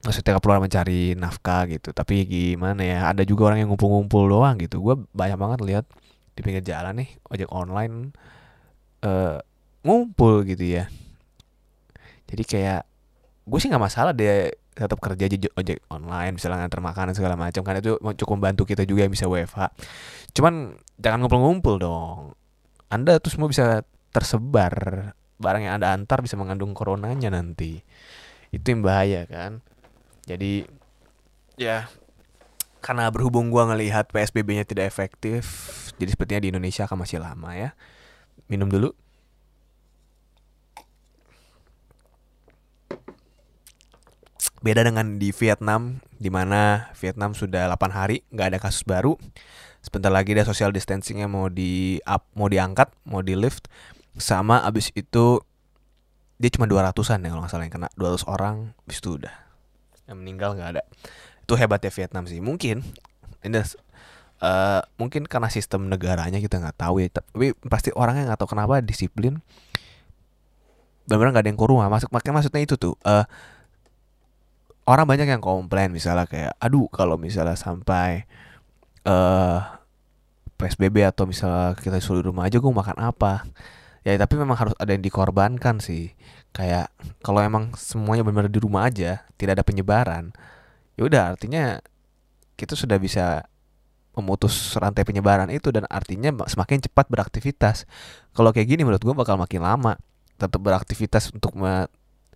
maksudnya 0.00 0.40
keperluan 0.40 0.64
mencari 0.64 1.12
nafkah 1.16 1.68
gitu. 1.68 1.92
Tapi 1.92 2.24
gimana 2.24 2.80
ya 2.80 2.98
ada 3.12 3.22
juga 3.24 3.52
orang 3.52 3.64
yang 3.64 3.68
ngumpul-ngumpul 3.72 4.24
doang 4.28 4.56
gitu. 4.60 4.80
Gue 4.80 4.94
banyak 5.12 5.36
banget 5.36 5.58
lihat 5.64 5.84
di 6.32 6.40
pinggir 6.40 6.64
jalan 6.64 7.04
nih 7.04 7.10
ojek 7.28 7.48
online 7.52 8.16
uh, 9.04 9.36
ngumpul 9.84 10.44
gitu 10.48 10.80
ya. 10.80 10.84
Jadi 12.30 12.42
kayak 12.46 12.82
gue 13.44 13.58
sih 13.58 13.68
nggak 13.68 13.82
masalah 13.82 14.12
dia 14.16 14.52
tetap 14.70 15.02
kerja 15.02 15.26
aja 15.26 15.50
ojek 15.60 15.82
online 15.92 16.38
misalnya 16.38 16.64
nganter 16.64 16.80
makanan 16.80 17.12
segala 17.12 17.34
macam 17.36 17.60
kan 17.66 17.82
itu 17.82 17.98
cukup 18.00 18.38
membantu 18.38 18.64
kita 18.64 18.86
juga 18.86 19.04
yang 19.04 19.12
bisa 19.12 19.26
WFH 19.26 19.74
cuman 20.32 20.78
jangan 20.96 21.18
ngumpul-ngumpul 21.26 21.76
dong. 21.76 22.38
Anda 22.88 23.18
tuh 23.20 23.34
semua 23.34 23.50
bisa 23.50 23.84
tersebar. 24.14 25.12
Barang 25.40 25.64
yang 25.64 25.80
anda 25.80 25.92
antar 25.96 26.20
bisa 26.20 26.36
mengandung 26.36 26.76
coronanya 26.76 27.32
nanti. 27.32 27.80
Itu 28.52 28.76
yang 28.76 28.84
bahaya 28.84 29.24
kan 29.24 29.64
jadi 30.26 30.66
ya 31.60 31.88
karena 32.80 33.12
berhubung 33.12 33.52
gua 33.52 33.68
ngelihat 33.72 34.08
PSBB-nya 34.08 34.64
tidak 34.64 34.88
efektif 34.88 35.44
jadi 36.00 36.10
sepertinya 36.16 36.40
di 36.40 36.50
Indonesia 36.52 36.88
akan 36.88 37.04
masih 37.04 37.20
lama 37.20 37.52
ya 37.52 37.76
minum 38.48 38.66
dulu 38.66 38.96
Beda 44.60 44.84
dengan 44.84 45.16
di 45.16 45.32
Vietnam, 45.32 46.04
di 46.20 46.28
mana 46.28 46.92
Vietnam 47.00 47.32
sudah 47.32 47.64
8 47.64 47.96
hari 47.96 48.28
nggak 48.28 48.48
ada 48.52 48.58
kasus 48.60 48.84
baru. 48.84 49.16
Sebentar 49.80 50.12
lagi 50.12 50.36
dia 50.36 50.44
social 50.44 50.68
distancingnya 50.68 51.24
mau 51.32 51.48
di 51.48 51.96
up, 52.04 52.28
mau 52.36 52.44
diangkat, 52.44 52.92
mau 53.08 53.24
di 53.24 53.32
lift. 53.32 53.72
Sama 54.20 54.60
abis 54.60 54.92
itu 54.92 55.40
dia 56.36 56.50
cuma 56.52 56.68
200-an 56.68 57.24
ya 57.24 57.32
kalau 57.32 57.40
nggak 57.40 57.52
salah 57.52 57.64
yang 57.64 57.72
kena 57.72 57.88
200 57.96 58.28
orang, 58.28 58.76
abis 58.84 59.00
itu 59.00 59.16
udah. 59.16 59.49
Yang 60.10 60.18
meninggal 60.18 60.58
nggak 60.58 60.70
ada. 60.74 60.82
Itu 61.46 61.54
hebatnya 61.54 61.94
Vietnam 61.94 62.26
sih. 62.26 62.42
Mungkin 62.42 62.82
ini 63.46 63.56
uh, 64.40 64.80
mungkin 64.96 65.24
karena 65.28 65.48
sistem 65.52 65.86
negaranya 65.86 66.40
kita 66.40 66.58
nggak 66.60 66.76
tahu 66.76 67.04
ya 67.04 67.08
tapi 67.12 67.52
pasti 67.68 67.92
orangnya 67.94 68.32
nggak 68.32 68.40
tahu 68.40 68.56
kenapa 68.56 68.80
disiplin 68.84 69.40
benar-benar 71.06 71.30
nggak 71.36 71.44
ada 71.44 71.50
yang 71.52 71.60
ke 71.60 71.66
rumah 71.66 71.88
masuk 71.88 72.08
makanya 72.12 72.34
maksudnya 72.40 72.62
itu 72.64 72.74
tuh 72.76 72.94
uh, 73.04 73.24
orang 74.88 75.06
banyak 75.06 75.28
yang 75.28 75.42
komplain 75.42 75.92
misalnya 75.92 76.26
kayak 76.28 76.52
aduh 76.60 76.88
kalau 76.90 77.16
misalnya 77.16 77.56
sampai 77.56 78.24
eh 79.04 79.10
uh, 79.10 79.80
PSBB 80.60 81.08
atau 81.08 81.24
misalnya 81.24 81.72
kita 81.72 81.96
suruh 82.04 82.20
rumah 82.20 82.44
aja 82.44 82.60
gue 82.60 82.68
makan 82.68 83.00
apa 83.00 83.48
ya 84.04 84.12
tapi 84.20 84.36
memang 84.36 84.60
harus 84.60 84.76
ada 84.76 84.92
yang 84.92 85.00
dikorbankan 85.00 85.80
sih 85.80 86.12
kayak 86.50 86.90
kalau 87.22 87.40
emang 87.42 87.70
semuanya 87.78 88.26
benar-benar 88.26 88.50
di 88.50 88.60
rumah 88.60 88.90
aja 88.90 89.22
tidak 89.38 89.60
ada 89.60 89.64
penyebaran 89.64 90.34
ya 90.98 91.06
udah 91.06 91.22
artinya 91.32 91.78
kita 92.58 92.76
sudah 92.76 93.00
bisa 93.00 93.48
memutus 94.20 94.76
rantai 94.76 95.06
penyebaran 95.06 95.48
itu 95.48 95.72
dan 95.72 95.86
artinya 95.88 96.44
semakin 96.44 96.82
cepat 96.84 97.06
beraktivitas. 97.08 97.86
Kalau 98.34 98.52
kayak 98.52 98.68
gini 98.68 98.82
menurut 98.84 99.00
gue 99.00 99.14
bakal 99.16 99.38
makin 99.40 99.64
lama 99.64 99.96
tetap 100.36 100.60
beraktivitas 100.60 101.32
untuk 101.32 101.56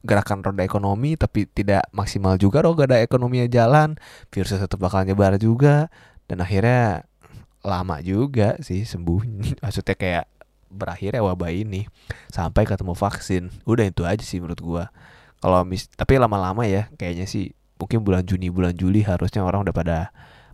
gerakan 0.04 0.44
roda 0.44 0.64
ekonomi 0.64 1.16
tapi 1.16 1.48
tidak 1.48 1.88
maksimal 1.92 2.36
juga 2.36 2.60
roda 2.60 3.00
ekonominya 3.00 3.48
jalan 3.48 3.96
virusnya 4.28 4.68
tetap 4.68 4.76
bakal 4.76 5.00
nyebar 5.08 5.40
juga 5.40 5.88
dan 6.28 6.44
akhirnya 6.44 7.08
lama 7.64 8.04
juga 8.04 8.60
sih 8.60 8.84
sembuh 8.84 9.20
maksudnya 9.64 9.96
kayak 9.96 10.24
berakhir 10.74 11.14
ya 11.14 11.22
wabah 11.22 11.54
ini. 11.54 11.86
Sampai 12.28 12.66
ketemu 12.66 12.98
vaksin. 12.98 13.54
Udah 13.64 13.86
itu 13.86 14.02
aja 14.02 14.20
sih 14.20 14.42
menurut 14.42 14.60
gua. 14.60 14.84
Kalau 15.38 15.62
mis 15.62 15.86
tapi 15.94 16.18
lama-lama 16.18 16.66
ya 16.66 16.90
kayaknya 16.98 17.24
sih 17.30 17.54
mungkin 17.78 18.02
bulan 18.02 18.24
Juni 18.26 18.48
bulan 18.48 18.72
Juli 18.74 19.04
harusnya 19.04 19.44
orang 19.44 19.64
udah 19.64 19.74
pada 19.74 19.98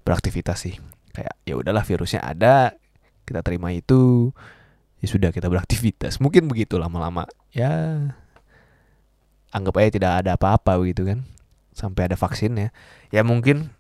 beraktivitas 0.05 0.69
sih. 0.69 0.77
Kayak 1.17 1.35
ya 1.49 1.55
udahlah 1.57 1.83
virusnya 1.83 2.21
ada 2.23 2.75
kita 3.25 3.41
terima 3.43 3.71
itu 3.73 4.31
ya 5.00 5.07
sudah 5.09 5.31
kita 5.33 5.49
beraktivitas. 5.49 6.21
Mungkin 6.21 6.47
begitu 6.47 6.77
lama-lama. 6.77 7.25
Ya 7.50 7.71
anggap 9.50 9.75
aja 9.83 9.91
tidak 9.91 10.12
ada 10.25 10.31
apa-apa 10.37 10.79
begitu 10.79 11.07
kan. 11.07 11.25
Sampai 11.75 12.11
ada 12.11 12.19
vaksinnya. 12.19 12.75
Ya 13.15 13.25
mungkin 13.25 13.73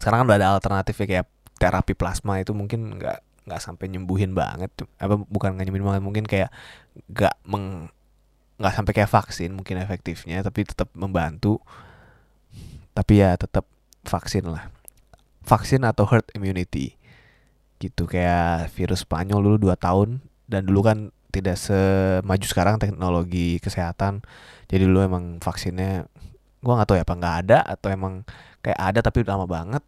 sekarang 0.00 0.24
kan 0.24 0.26
udah 0.32 0.38
ada 0.40 0.48
alternatif 0.56 0.96
ya 1.04 1.06
kayak 1.06 1.26
terapi 1.60 1.92
plasma 1.92 2.40
itu 2.40 2.56
mungkin 2.56 2.96
nggak 2.96 3.20
nggak 3.50 3.58
sampai 3.58 3.90
nyembuhin 3.90 4.30
banget 4.30 4.70
apa 5.02 5.18
bukan 5.18 5.58
nggak 5.58 5.66
nyembuhin 5.66 5.86
banget 5.90 6.02
mungkin 6.06 6.24
kayak 6.30 6.54
nggak 7.10 7.34
meng 7.50 7.90
nggak 8.60 8.74
sampai 8.76 8.92
kayak 8.92 9.08
vaksin 9.08 9.56
mungkin 9.56 9.80
efektifnya 9.80 10.44
tapi 10.44 10.68
tetap 10.68 10.92
membantu. 10.92 11.58
Tapi 12.92 13.24
ya 13.24 13.32
tetap 13.40 13.64
vaksin 14.04 14.44
lah. 14.52 14.68
Vaksin 15.40 15.80
atau 15.88 16.04
herd 16.04 16.28
immunity. 16.36 17.00
Gitu 17.80 18.04
kayak 18.04 18.68
virus 18.76 19.08
Spanyol 19.08 19.40
dulu 19.40 19.72
2 19.72 19.80
tahun 19.80 20.20
dan 20.44 20.68
dulu 20.68 20.84
kan 20.84 21.08
tidak 21.32 21.56
semaju 21.56 22.44
sekarang 22.44 22.76
teknologi 22.76 23.56
kesehatan. 23.64 24.20
Jadi 24.68 24.84
dulu 24.84 25.00
emang 25.08 25.40
vaksinnya 25.40 26.04
gua 26.60 26.76
nggak 26.76 26.88
tahu 26.92 26.96
ya 27.00 27.04
apa 27.08 27.14
nggak 27.16 27.36
ada 27.48 27.58
atau 27.64 27.88
emang 27.88 28.28
kayak 28.60 28.76
ada 28.76 29.00
tapi 29.00 29.24
udah 29.24 29.40
lama 29.40 29.48
banget 29.48 29.82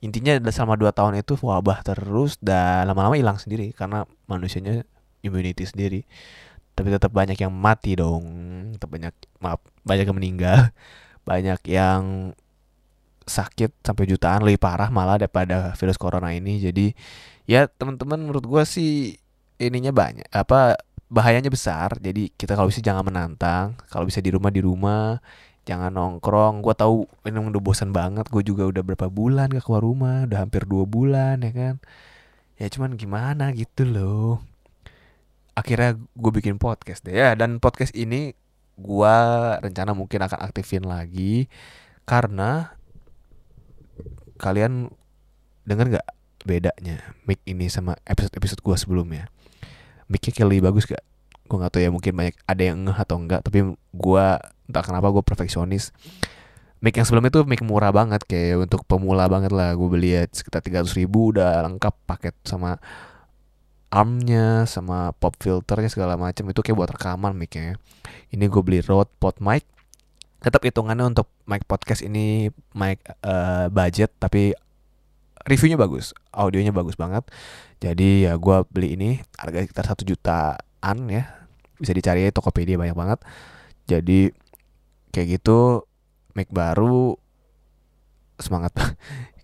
intinya 0.00 0.40
selama 0.48 0.80
dua 0.80 0.90
tahun 0.96 1.20
itu 1.20 1.36
wabah 1.36 1.84
terus 1.84 2.40
dan 2.40 2.88
lama-lama 2.88 3.16
hilang 3.16 3.36
sendiri 3.36 3.76
karena 3.76 4.08
manusianya 4.24 4.84
immunity 5.20 5.64
sendiri. 5.68 6.00
Tapi 6.72 6.88
tetap 6.88 7.12
banyak 7.12 7.36
yang 7.36 7.52
mati 7.52 7.92
dong. 7.96 8.24
Tetap 8.76 8.88
banyak 8.88 9.14
maaf 9.44 9.60
banyak 9.84 10.04
yang 10.08 10.16
meninggal. 10.16 10.58
Banyak 11.30 11.60
yang 11.68 12.32
sakit 13.28 13.86
sampai 13.86 14.08
jutaan 14.08 14.42
lebih 14.42 14.58
parah 14.58 14.90
malah 14.90 15.20
daripada 15.20 15.76
virus 15.76 16.00
corona 16.00 16.32
ini. 16.34 16.58
Jadi 16.58 16.90
ya 17.46 17.68
teman-teman 17.70 18.18
menurut 18.18 18.42
gue 18.42 18.62
sih 18.66 19.14
ininya 19.60 19.92
banyak 19.94 20.26
apa 20.32 20.80
bahayanya 21.12 21.52
besar. 21.52 21.94
Jadi 22.00 22.32
kita 22.34 22.56
kalau 22.58 22.72
bisa 22.72 22.82
jangan 22.82 23.06
menantang. 23.06 23.78
Kalau 23.92 24.08
bisa 24.08 24.18
di 24.18 24.32
rumah 24.32 24.50
di 24.50 24.64
rumah 24.64 25.20
jangan 25.70 25.94
nongkrong. 25.94 26.66
Gue 26.66 26.74
tahu 26.74 27.06
ini 27.22 27.38
udah 27.38 27.62
bosan 27.62 27.94
banget. 27.94 28.26
Gue 28.26 28.42
juga 28.42 28.66
udah 28.66 28.82
berapa 28.82 29.06
bulan 29.06 29.54
gak 29.54 29.62
keluar 29.62 29.86
rumah. 29.86 30.26
Udah 30.26 30.42
hampir 30.42 30.66
dua 30.66 30.82
bulan 30.82 31.38
ya 31.46 31.54
kan? 31.54 31.74
Ya 32.58 32.66
cuman 32.66 32.98
gimana 32.98 33.54
gitu 33.54 33.86
loh. 33.86 34.42
Akhirnya 35.54 35.94
gue 35.94 36.32
bikin 36.34 36.58
podcast 36.58 37.06
deh. 37.06 37.14
Ya 37.14 37.38
dan 37.38 37.62
podcast 37.62 37.94
ini 37.94 38.34
gue 38.74 39.16
rencana 39.62 39.94
mungkin 39.94 40.26
akan 40.26 40.40
aktifin 40.42 40.82
lagi. 40.82 41.46
Karena 42.02 42.74
kalian 44.42 44.90
denger 45.62 46.00
gak 46.00 46.08
bedanya 46.42 47.14
mic 47.28 47.38
ini 47.46 47.70
sama 47.70 47.94
episode 48.08 48.34
episode 48.34 48.58
gue 48.58 48.74
sebelumnya? 48.74 49.30
Micnya 50.10 50.34
kayak 50.34 50.48
lebih 50.50 50.64
bagus 50.66 50.90
gak 50.90 51.04
gue 51.50 51.58
nggak 51.58 51.72
tahu 51.74 51.82
ya 51.82 51.90
mungkin 51.90 52.14
banyak 52.14 52.36
ada 52.46 52.62
yang 52.62 52.78
ngeh 52.86 52.94
atau 52.94 53.18
enggak 53.18 53.42
tapi 53.42 53.74
gue 53.74 54.24
entah 54.70 54.84
kenapa 54.86 55.10
gue 55.10 55.22
perfeksionis. 55.26 55.90
Mic 56.80 56.96
yang 56.96 57.04
sebelumnya 57.04 57.34
tuh 57.34 57.44
mic 57.44 57.60
murah 57.60 57.92
banget 57.92 58.24
kayak 58.24 58.70
untuk 58.70 58.86
pemula 58.86 59.26
banget 59.26 59.50
lah. 59.52 59.74
Gue 59.74 59.90
beli 59.90 60.16
ya 60.16 60.24
sekitar 60.30 60.62
300 60.64 60.94
ribu 60.96 61.34
udah 61.34 61.60
lengkap 61.66 61.92
paket 62.06 62.32
sama 62.46 62.78
armnya 63.90 64.70
sama 64.70 65.10
pop 65.18 65.34
filternya 65.34 65.90
segala 65.90 66.14
macam 66.14 66.46
itu 66.46 66.62
kayak 66.62 66.78
buat 66.78 66.90
rekaman 66.94 67.34
micnya. 67.34 67.76
Ini 68.30 68.46
gue 68.46 68.62
beli 68.62 68.80
Rode 68.80 69.10
Pod 69.18 69.42
mic. 69.42 69.66
Tetap 70.40 70.64
hitungannya 70.64 71.10
untuk 71.10 71.28
mic 71.44 71.66
podcast 71.66 72.00
ini 72.00 72.48
mic 72.72 73.02
uh, 73.26 73.68
budget 73.68 74.14
tapi 74.16 74.56
reviewnya 75.44 75.76
bagus 75.76 76.16
audionya 76.32 76.72
bagus 76.72 76.96
banget. 76.96 77.28
Jadi 77.82 78.24
ya 78.24 78.40
gue 78.40 78.56
beli 78.72 78.96
ini 78.96 79.10
harga 79.36 79.66
sekitar 79.66 79.84
satu 79.84 80.08
jutaan 80.08 80.96
ya 81.12 81.39
bisa 81.80 81.96
dicari 81.96 82.28
Tokopedia 82.28 82.76
banyak 82.76 82.94
banget. 82.94 83.18
Jadi 83.88 84.30
kayak 85.10 85.40
gitu 85.40 85.88
Mac 86.36 86.52
baru 86.52 87.16
semangat. 88.38 88.76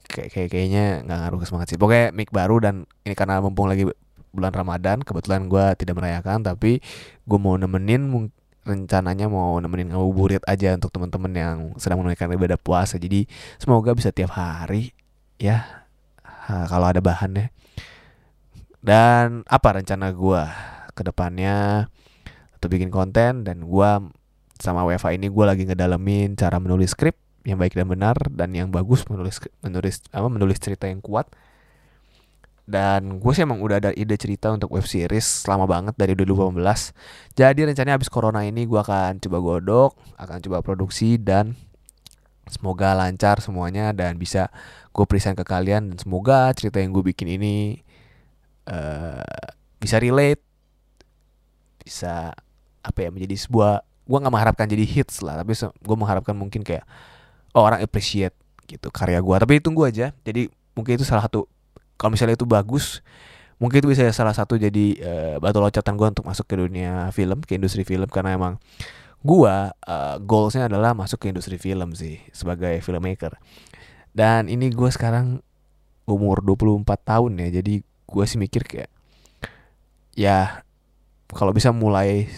Kayak 0.07 0.38
kayak 0.38 0.49
kayaknya 0.55 0.85
nggak 1.02 1.19
ngaruh 1.19 1.38
ke 1.43 1.47
semangat 1.50 1.66
sih. 1.66 1.76
Pokoknya 1.83 2.14
Mac 2.14 2.31
baru 2.31 2.62
dan 2.62 2.87
ini 3.02 3.19
karena 3.19 3.43
mumpung 3.43 3.66
lagi 3.66 3.90
bulan 4.31 4.55
Ramadan 4.55 5.02
kebetulan 5.02 5.50
gue 5.50 5.64
tidak 5.81 5.99
merayakan 5.99 6.47
tapi 6.47 6.78
gue 7.26 7.38
mau 7.40 7.59
nemenin 7.59 8.31
rencananya 8.66 9.26
mau 9.26 9.59
nemenin 9.62 9.95
ngabuburit 9.95 10.47
aja 10.47 10.78
untuk 10.78 10.95
teman-teman 10.95 11.33
yang 11.35 11.57
sedang 11.75 12.02
menunaikan 12.02 12.31
ibadah 12.35 12.55
puasa. 12.55 13.02
Jadi 13.02 13.26
semoga 13.59 13.99
bisa 13.99 14.14
tiap 14.14 14.38
hari 14.38 14.95
ya. 15.43 15.87
Kalau 16.47 16.87
ada 16.87 17.02
bahannya. 17.02 17.50
Dan 18.78 19.43
apa 19.50 19.83
rencana 19.83 20.14
gue 20.14 20.43
ke 20.95 21.02
depannya 21.02 21.90
atau 22.57 22.67
bikin 22.73 22.89
konten 22.89 23.45
dan 23.45 23.63
gue 23.69 23.91
sama 24.57 24.89
WFA 24.89 25.13
ini 25.13 25.29
gue 25.29 25.45
lagi 25.45 25.69
ngedalamin 25.69 26.35
cara 26.35 26.57
menulis 26.57 26.97
skrip 26.97 27.17
yang 27.45 27.61
baik 27.61 27.77
dan 27.77 27.87
benar 27.87 28.17
dan 28.33 28.51
yang 28.57 28.73
bagus 28.73 29.07
menulis 29.07 29.39
menulis 29.63 30.03
apa 30.11 30.27
menulis 30.27 30.59
cerita 30.59 30.89
yang 30.89 31.05
kuat. 31.05 31.29
Dan 32.67 33.23
gue 33.23 33.31
sih 33.31 33.47
emang 33.47 33.63
udah 33.63 33.79
ada 33.79 33.91
ide 33.95 34.19
cerita 34.19 34.51
untuk 34.51 34.75
web 34.75 34.83
series 34.83 35.47
lama 35.47 35.71
banget 35.71 35.95
dari 35.95 36.19
2018 36.19 36.59
jadi 37.39 37.63
rencananya 37.63 37.95
habis 37.95 38.11
corona 38.11 38.43
ini 38.43 38.67
gue 38.67 38.75
akan 38.75 39.23
coba 39.23 39.39
godok 39.39 39.95
akan 40.19 40.43
coba 40.43 40.67
produksi 40.67 41.15
dan 41.15 41.55
semoga 42.51 42.91
lancar 42.95 43.39
semuanya 43.39 43.95
dan 43.95 44.19
bisa 44.19 44.51
gue 44.91 45.07
present 45.07 45.39
ke 45.39 45.47
kalian 45.47 45.95
dan 45.95 45.97
semoga 46.03 46.51
cerita 46.59 46.83
yang 46.83 46.91
gue 46.91 47.07
bikin 47.07 47.39
ini 47.39 47.87
uh, 48.67 49.23
bisa 49.79 50.03
relate 50.03 50.43
bisa 51.87 52.35
apa 52.87 52.99
ya 53.02 53.11
menjadi 53.11 53.35
sebuah 53.35 53.83
gue 53.83 54.19
nggak 54.23 54.33
mengharapkan 54.33 54.66
jadi 54.71 54.85
hits 54.87 55.19
lah 55.26 55.43
tapi 55.43 55.59
gue 55.59 55.97
mengharapkan 55.99 56.35
mungkin 56.38 56.62
kayak 56.62 56.87
oh, 57.59 57.66
orang 57.66 57.83
appreciate 57.83 58.35
gitu 58.71 58.95
karya 58.95 59.19
gue 59.19 59.37
tapi 59.43 59.59
tunggu 59.59 59.87
aja 59.90 60.14
jadi 60.23 60.47
mungkin 60.78 60.95
itu 60.95 61.02
salah 61.02 61.26
satu 61.26 61.50
kalau 61.99 62.14
misalnya 62.14 62.38
itu 62.38 62.47
bagus 62.47 63.02
mungkin 63.59 63.83
itu 63.83 63.88
bisa 63.90 64.07
salah 64.14 64.37
satu 64.37 64.55
jadi 64.61 64.87
uh, 65.02 65.35
batu 65.43 65.59
loncatan 65.59 65.97
gue 65.97 66.09
untuk 66.12 66.25
masuk 66.28 66.47
ke 66.47 66.55
dunia 66.55 67.11
film 67.11 67.43
ke 67.43 67.59
industri 67.59 67.83
film 67.83 68.07
karena 68.07 68.37
emang 68.37 68.61
gue 69.26 69.57
uh, 69.73 70.16
goalsnya 70.23 70.71
adalah 70.71 70.95
masuk 70.95 71.25
ke 71.25 71.26
industri 71.35 71.59
film 71.59 71.97
sih 71.99 72.23
sebagai 72.31 72.78
filmmaker. 72.78 73.35
Dan 74.14 74.47
ini 74.47 74.71
gue 74.71 74.90
sekarang 74.93 75.43
umur 76.07 76.45
24 76.47 76.87
tahun 77.02 77.33
ya 77.43 77.49
jadi 77.59 77.83
gue 77.83 78.25
sih 78.25 78.38
mikir 78.38 78.62
kayak 78.62 78.90
ya 80.14 80.62
kalau 81.35 81.50
bisa 81.50 81.75
mulai 81.75 82.31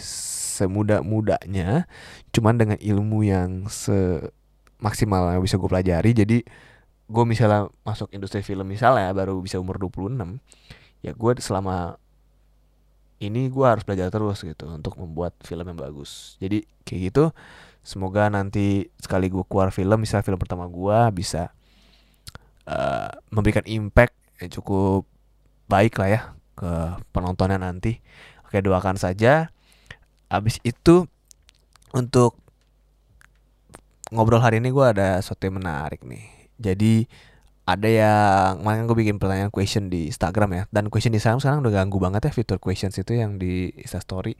semuda-mudanya 0.58 1.86
cuman 2.34 2.54
dengan 2.58 2.78
ilmu 2.82 3.22
yang 3.22 3.70
semaksimal 3.70 5.30
yang 5.30 5.42
bisa 5.42 5.54
gue 5.54 5.70
pelajari. 5.70 6.10
Jadi 6.10 6.38
gue 7.08 7.24
misalnya 7.24 7.70
masuk 7.86 8.12
industri 8.12 8.44
film 8.44 8.68
misalnya 8.68 9.08
baru 9.16 9.40
bisa 9.40 9.56
umur 9.56 9.80
26 9.80 10.42
ya 11.00 11.16
gue 11.16 11.32
selama 11.40 11.96
ini 13.18 13.50
gue 13.50 13.66
harus 13.66 13.82
belajar 13.82 14.12
terus 14.12 14.44
gitu 14.44 14.68
untuk 14.70 14.94
membuat 15.00 15.34
film 15.42 15.66
yang 15.66 15.78
bagus. 15.78 16.36
Jadi 16.38 16.68
kayak 16.86 17.00
gitu 17.10 17.24
semoga 17.82 18.28
nanti 18.28 18.92
sekali 19.00 19.32
gue 19.32 19.42
keluar 19.48 19.72
film 19.72 19.98
misalnya 20.04 20.26
film 20.26 20.38
pertama 20.38 20.68
gue 20.68 20.98
bisa 21.16 21.50
uh, 22.68 23.10
memberikan 23.32 23.64
impact 23.64 24.14
yang 24.38 24.50
cukup 24.54 25.08
baik 25.66 25.98
lah 25.98 26.08
ya 26.12 26.20
ke 26.54 26.70
penontonnya 27.10 27.58
nanti. 27.58 27.98
Oke 28.46 28.60
doakan 28.62 28.96
saja 29.00 29.50
abis 30.28 30.60
itu 30.64 31.08
untuk 31.92 32.36
ngobrol 34.12 34.40
hari 34.40 34.60
ini 34.60 34.72
gue 34.72 34.84
ada 34.84 35.20
sesuatu 35.20 35.48
yang 35.48 35.60
menarik 35.60 36.04
nih. 36.04 36.24
Jadi 36.60 37.08
ada 37.68 37.88
yang 37.88 38.64
kemarin 38.64 38.88
gue 38.88 38.96
bikin 38.96 39.16
pertanyaan 39.20 39.52
question 39.52 39.92
di 39.92 40.08
Instagram 40.08 40.50
ya. 40.56 40.62
Dan 40.72 40.88
question 40.88 41.12
di 41.12 41.20
Instagram 41.20 41.40
sekarang 41.40 41.60
udah 41.64 41.72
ganggu 41.84 41.98
banget 42.00 42.28
ya 42.28 42.32
fitur 42.32 42.56
questions 42.56 42.96
itu 42.96 43.12
yang 43.16 43.36
di 43.36 43.72
Instastory 43.76 44.36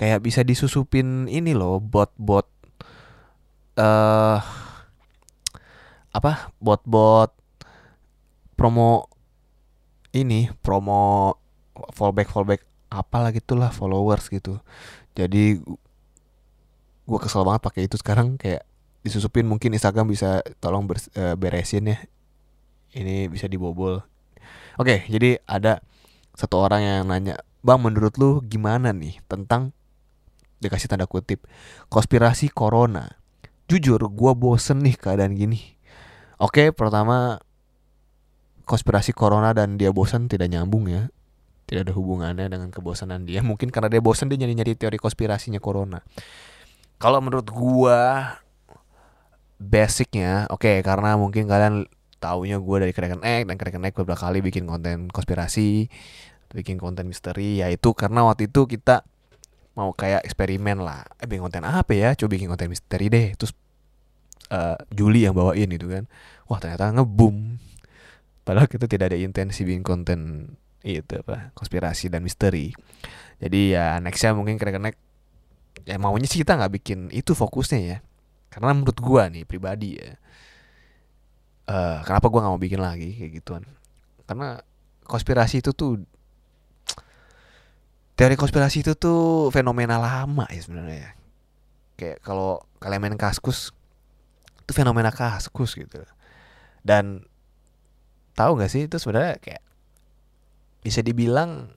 kayak 0.00 0.24
bisa 0.24 0.40
disusupin 0.40 1.28
ini 1.28 1.52
loh 1.52 1.76
bot-bot 1.76 2.48
eh 3.76 3.84
uh, 3.84 4.40
apa 6.16 6.48
bot-bot 6.56 7.36
promo 8.56 9.12
ini 10.16 10.48
promo 10.64 11.36
fallback 11.92 12.32
fallback 12.32 12.64
apalah 12.88 13.28
gitulah 13.30 13.68
followers 13.68 14.32
gitu 14.32 14.58
jadi 15.14 15.58
gue 17.10 17.18
kesel 17.18 17.42
banget 17.42 17.62
pakai 17.66 17.82
itu 17.90 17.98
sekarang 17.98 18.38
kayak 18.38 18.62
disusupin 19.02 19.48
mungkin 19.48 19.74
Instagram 19.74 20.06
bisa 20.06 20.44
tolong 20.62 20.86
ber, 20.86 21.00
uh, 21.18 21.34
beresin 21.34 21.90
ya. 21.90 21.98
Ini 22.94 23.26
bisa 23.30 23.50
dibobol. 23.50 24.02
Oke 24.78 25.06
jadi 25.10 25.42
ada 25.46 25.82
satu 26.38 26.62
orang 26.62 26.82
yang 26.82 27.02
nanya 27.10 27.42
bang 27.60 27.80
menurut 27.82 28.16
lu 28.16 28.40
gimana 28.46 28.94
nih 28.94 29.20
tentang 29.26 29.74
dikasih 30.62 30.88
tanda 30.88 31.10
kutip 31.10 31.44
konspirasi 31.90 32.52
corona? 32.52 33.18
Jujur 33.66 34.02
gue 34.02 34.32
bosen 34.34 34.82
nih 34.82 34.94
keadaan 34.94 35.34
gini. 35.34 35.78
Oke 36.38 36.70
pertama 36.70 37.42
konspirasi 38.64 39.10
corona 39.10 39.50
dan 39.50 39.74
dia 39.74 39.90
bosan 39.90 40.30
tidak 40.30 40.46
nyambung 40.46 40.86
ya 40.86 41.10
tidak 41.70 41.86
ada 41.86 41.94
hubungannya 41.94 42.50
dengan 42.50 42.74
kebosanan 42.74 43.22
dia. 43.22 43.46
Mungkin 43.46 43.70
karena 43.70 43.86
dia 43.86 44.02
bosan 44.02 44.26
dia 44.26 44.42
nyari-nyari 44.42 44.74
teori 44.74 44.98
konspirasinya 44.98 45.62
corona. 45.62 46.02
Kalau 46.98 47.22
menurut 47.22 47.46
gua 47.46 48.34
basicnya 49.62 50.50
oke 50.50 50.66
okay, 50.66 50.76
karena 50.82 51.14
mungkin 51.14 51.46
kalian 51.46 51.86
taunya 52.18 52.58
gua 52.58 52.82
dari 52.82 52.90
Kraken 52.90 53.22
Egg 53.22 53.46
dan 53.46 53.54
Kraken 53.54 53.86
Egg 53.86 53.94
beberapa 53.94 54.18
kali 54.18 54.42
bikin 54.42 54.66
konten 54.66 55.06
konspirasi 55.14 55.86
bikin 56.50 56.82
konten 56.82 57.06
misteri 57.06 57.62
ya 57.62 57.70
itu 57.70 57.94
karena 57.94 58.26
waktu 58.26 58.50
itu 58.50 58.66
kita 58.66 59.06
mau 59.78 59.94
kayak 59.94 60.26
eksperimen 60.26 60.82
lah. 60.82 61.06
Eh 61.22 61.30
bikin 61.30 61.46
konten 61.46 61.62
apa 61.62 61.94
ya? 61.94 62.18
Coba 62.18 62.34
bikin 62.34 62.50
konten 62.50 62.66
misteri 62.66 63.06
deh. 63.06 63.38
Terus 63.38 63.54
uh, 64.50 64.74
Juli 64.90 65.22
yang 65.22 65.38
bawain 65.38 65.70
itu 65.70 65.86
kan. 65.86 66.10
Wah 66.50 66.58
ternyata 66.58 66.90
ngeboom. 66.98 67.62
Padahal 68.42 68.66
kita 68.66 68.90
tidak 68.90 69.14
ada 69.14 69.18
intensi 69.22 69.62
bikin 69.62 69.86
konten 69.86 70.50
itu 70.80 71.20
apa 71.20 71.52
konspirasi 71.52 72.08
dan 72.08 72.24
misteri. 72.24 72.72
Jadi 73.40 73.76
ya 73.76 74.00
nextnya 74.00 74.32
mungkin 74.32 74.56
kira-kira 74.56 74.92
ya 75.84 75.96
maunya 75.96 76.28
sih 76.28 76.40
kita 76.40 76.56
nggak 76.56 76.72
bikin 76.80 76.98
itu 77.12 77.36
fokusnya 77.36 77.80
ya. 77.80 77.98
Karena 78.50 78.74
menurut 78.74 78.98
gua 78.98 79.30
nih 79.30 79.46
pribadi 79.46 80.00
ya 80.00 80.18
uh, 81.70 82.02
kenapa 82.02 82.26
gua 82.32 82.40
nggak 82.46 82.54
mau 82.56 82.62
bikin 82.62 82.80
lagi 82.80 83.10
kayak 83.16 83.32
gituan? 83.40 83.62
Karena 84.26 84.58
konspirasi 85.04 85.62
itu 85.62 85.70
tuh 85.74 86.00
teori 88.14 88.36
konspirasi 88.36 88.84
itu 88.84 88.92
tuh 88.96 89.48
fenomena 89.48 89.96
lama 89.96 90.44
ya 90.52 90.60
sebenarnya 90.60 90.98
ya. 91.00 91.10
kayak 91.96 92.18
kalau 92.24 92.64
kalian 92.80 93.00
main 93.04 93.16
kaskus 93.20 93.76
itu 94.64 94.72
fenomena 94.72 95.12
kaskus 95.12 95.76
gitu. 95.76 96.00
Dan 96.80 97.24
tahu 98.32 98.56
nggak 98.56 98.70
sih 98.72 98.88
itu 98.88 98.96
sebenarnya 98.96 99.36
kayak 99.36 99.60
bisa 100.80 101.04
dibilang 101.04 101.72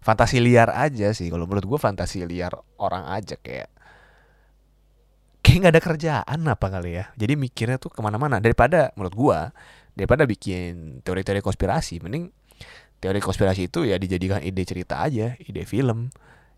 fantasi 0.00 0.38
liar 0.38 0.70
aja 0.70 1.10
sih 1.16 1.32
kalau 1.32 1.48
menurut 1.48 1.66
gue 1.66 1.78
fantasi 1.80 2.22
liar 2.28 2.52
orang 2.78 3.10
aja 3.10 3.34
kayak 3.40 3.72
kayak 5.42 5.58
nggak 5.66 5.74
ada 5.74 5.82
kerjaan 5.82 6.40
apa 6.46 6.66
kali 6.68 7.00
ya 7.00 7.10
jadi 7.18 7.34
mikirnya 7.34 7.80
tuh 7.80 7.90
ke 7.90 8.00
mana-mana 8.04 8.38
daripada 8.38 8.94
menurut 8.94 9.14
gue 9.16 9.38
daripada 9.96 10.28
bikin 10.28 11.00
teori-teori 11.02 11.40
konspirasi 11.40 12.04
mending 12.04 12.30
teori 13.00 13.20
konspirasi 13.20 13.68
itu 13.68 13.84
ya 13.84 14.00
dijadikan 14.00 14.40
ide 14.40 14.62
cerita 14.64 15.04
aja, 15.04 15.36
ide 15.36 15.62
film. 15.68 16.08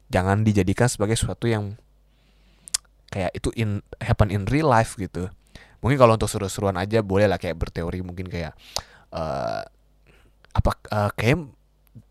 Jangan 0.08 0.46
dijadikan 0.46 0.88
sebagai 0.88 1.18
sesuatu 1.18 1.44
yang 1.50 1.76
kayak 3.12 3.34
itu 3.36 3.52
in 3.58 3.84
happen 4.00 4.32
in 4.32 4.46
real 4.48 4.70
life 4.70 4.96
gitu. 4.96 5.28
Mungkin 5.84 5.98
kalau 5.98 6.16
untuk 6.16 6.30
seru-seruan 6.30 6.78
aja 6.80 7.04
boleh 7.04 7.28
lah 7.28 7.38
kayak 7.38 7.58
berteori 7.58 8.02
mungkin 8.02 8.26
kayak 8.26 8.56
uh, 9.14 9.62
apa 10.56 10.70
uh, 10.90 11.10
kayak 11.14 11.44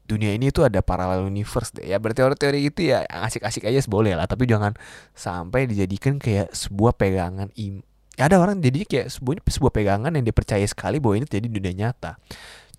dunia 0.08 0.32
ini 0.34 0.50
tuh 0.50 0.66
ada 0.66 0.80
parallel 0.80 1.28
universe 1.28 1.76
deh. 1.76 1.84
Ya 1.84 2.00
berteori-teori 2.00 2.72
itu 2.72 2.90
ya 2.90 3.04
asik-asik 3.06 3.68
aja 3.68 3.84
boleh 3.86 4.16
lah. 4.16 4.26
Tapi 4.26 4.48
jangan 4.48 4.74
sampai 5.12 5.68
dijadikan 5.68 6.18
kayak 6.18 6.56
sebuah 6.56 6.96
pegangan 6.96 7.52
im 7.60 7.84
ya 8.18 8.26
ada 8.26 8.42
orang 8.42 8.58
jadi 8.58 8.82
kayak 8.82 9.14
sebuah 9.14 9.46
sebuah 9.46 9.74
pegangan 9.76 10.10
yang 10.10 10.26
dipercaya 10.26 10.66
sekali 10.66 10.98
bahwa 10.98 11.22
ini 11.22 11.28
jadi 11.30 11.46
dunia 11.46 11.74
nyata. 11.76 12.18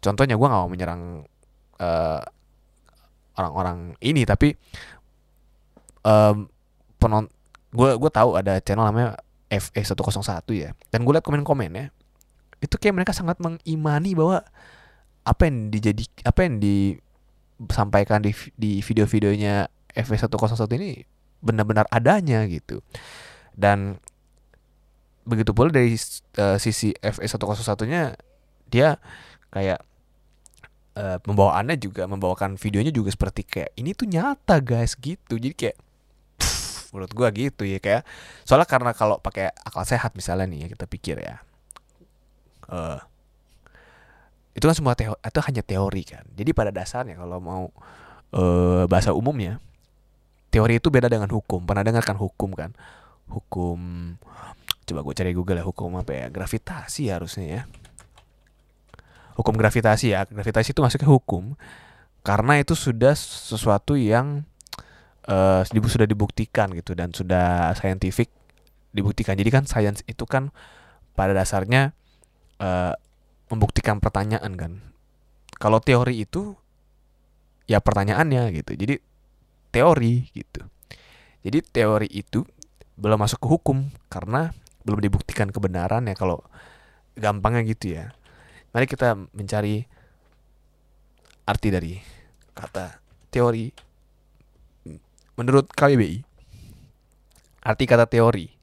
Contohnya 0.03 0.35
gue 0.35 0.47
gak 0.49 0.59
mau 0.59 0.67
menyerang 0.67 1.23
eh, 1.79 2.23
orang-orang 3.39 3.95
ini 4.03 4.27
tapi 4.27 4.59
um, 6.03 6.51
penon 6.99 7.31
gue 7.71 7.91
gue 7.95 8.11
tahu 8.11 8.35
ada 8.35 8.59
channel 8.59 8.89
namanya 8.89 9.15
FE 9.47 9.79
101 9.79 10.03
ya. 10.59 10.75
Dan 10.91 11.07
gue 11.07 11.13
liat 11.15 11.23
komen-komen 11.23 11.71
ya 11.77 11.87
itu 12.59 12.75
kayak 12.75 12.95
mereka 13.03 13.13
sangat 13.15 13.39
mengimani 13.39 14.19
bahwa 14.19 14.43
apa 15.23 15.43
yang 15.47 15.71
dijadi 15.71 16.05
apa 16.27 16.41
yang 16.43 16.59
disampaikan 17.59 18.23
di 18.23 18.33
di 18.55 18.79
video-videonya 18.79 19.67
FE 19.93 20.17
101 20.17 20.79
ini 20.79 21.03
benar-benar 21.43 21.87
adanya 21.91 22.47
gitu. 22.47 22.83
Dan 23.55 23.99
begitu 25.29 25.53
pula 25.53 25.69
dari 25.69 25.93
uh, 26.41 26.57
sisi 26.57 26.95
FE 26.97 27.27
101 27.27 27.45
nya 27.91 28.17
dia 28.71 28.97
kayak 29.53 29.83
uh, 30.97 31.19
pembawaannya 31.21 31.77
juga 31.77 32.09
membawakan 32.09 32.57
videonya 32.57 32.95
juga 32.95 33.12
seperti 33.12 33.45
kayak 33.45 33.77
ini 33.77 33.93
tuh 33.93 34.07
nyata 34.09 34.62
guys 34.62 34.95
gitu. 34.95 35.37
Jadi 35.37 35.55
kayak 35.55 35.77
pff, 36.38 36.95
menurut 36.95 37.12
gua 37.12 37.29
gitu 37.35 37.67
ya 37.67 37.83
kayak 37.83 38.07
soalnya 38.47 38.71
karena 38.71 38.95
kalau 38.95 39.19
pakai 39.19 39.50
akal 39.53 39.83
sehat 39.83 40.15
misalnya 40.15 40.47
nih 40.49 40.65
ya 40.65 40.69
kita 40.73 40.87
pikir 40.87 41.17
ya 41.21 41.43
uh, 42.71 43.01
itu 44.57 44.65
kan 44.65 44.77
semua 44.77 44.95
teori 44.97 45.19
itu 45.19 45.41
hanya 45.45 45.63
teori 45.63 46.03
kan. 46.07 46.25
Jadi 46.35 46.51
pada 46.57 46.71
dasarnya 46.73 47.19
kalau 47.19 47.39
mau 47.39 47.65
uh, 48.35 48.85
bahasa 48.89 49.13
umumnya 49.13 49.61
teori 50.49 50.81
itu 50.81 50.89
beda 50.89 51.09
dengan 51.09 51.29
hukum. 51.29 51.65
Pernah 51.65 51.85
dengarkan 51.85 52.17
hukum 52.17 52.53
kan? 52.57 52.73
Hukum 53.29 53.79
coba 54.89 55.01
gue 55.05 55.15
cari 55.15 55.33
Google 55.37 55.61
ya 55.61 55.65
hukum 55.69 56.01
apa 56.01 56.13
ya? 56.17 56.27
Gravitasi 56.33 57.13
harusnya 57.13 57.47
ya. 57.47 57.63
Hukum 59.37 59.55
gravitasi 59.55 60.17
ya. 60.17 60.25
Gravitasi 60.27 60.73
itu 60.75 60.81
masuknya 60.81 61.09
hukum 61.09 61.55
karena 62.27 62.61
itu 62.61 62.75
sudah 62.75 63.15
sesuatu 63.17 63.95
yang 63.95 64.45
uh, 65.31 65.63
sudah 65.65 66.09
dibuktikan 66.09 66.73
gitu 66.75 66.93
dan 66.93 67.15
sudah 67.15 67.73
scientific 67.79 68.33
dibuktikan. 68.91 69.37
Jadi 69.39 69.51
kan 69.53 69.65
science 69.69 70.03
itu 70.09 70.25
kan 70.25 70.51
pada 71.15 71.37
dasarnya 71.37 71.93
uh, 72.59 72.97
membuktikan 73.49 74.01
pertanyaan 74.01 74.53
kan? 74.55 74.73
Kalau 75.59 75.81
teori 75.83 76.23
itu 76.23 76.55
ya 77.69 77.81
pertanyaannya 77.81 78.53
gitu. 78.55 78.73
Jadi 78.77 78.95
teori 79.75 80.29
gitu. 80.33 80.63
Jadi 81.45 81.59
teori 81.65 82.09
itu 82.11 82.45
belum 82.99 83.19
masuk 83.21 83.39
ke 83.39 83.49
hukum 83.49 83.89
karena 84.11 84.51
belum 84.83 84.99
dibuktikan 84.99 85.53
kebenaran 85.53 86.09
ya 86.09 86.15
kalau 86.17 86.43
gampangnya 87.15 87.63
gitu 87.69 87.97
ya. 87.99 88.13
Mari 88.73 88.85
kita 88.89 89.17
mencari 89.33 89.85
arti 91.49 91.69
dari 91.73 91.95
kata 92.53 93.01
teori. 93.33 93.73
Menurut 95.39 95.71
KBBI. 95.71 96.27
Arti 97.63 97.85
kata 97.85 98.09
teori 98.09 98.58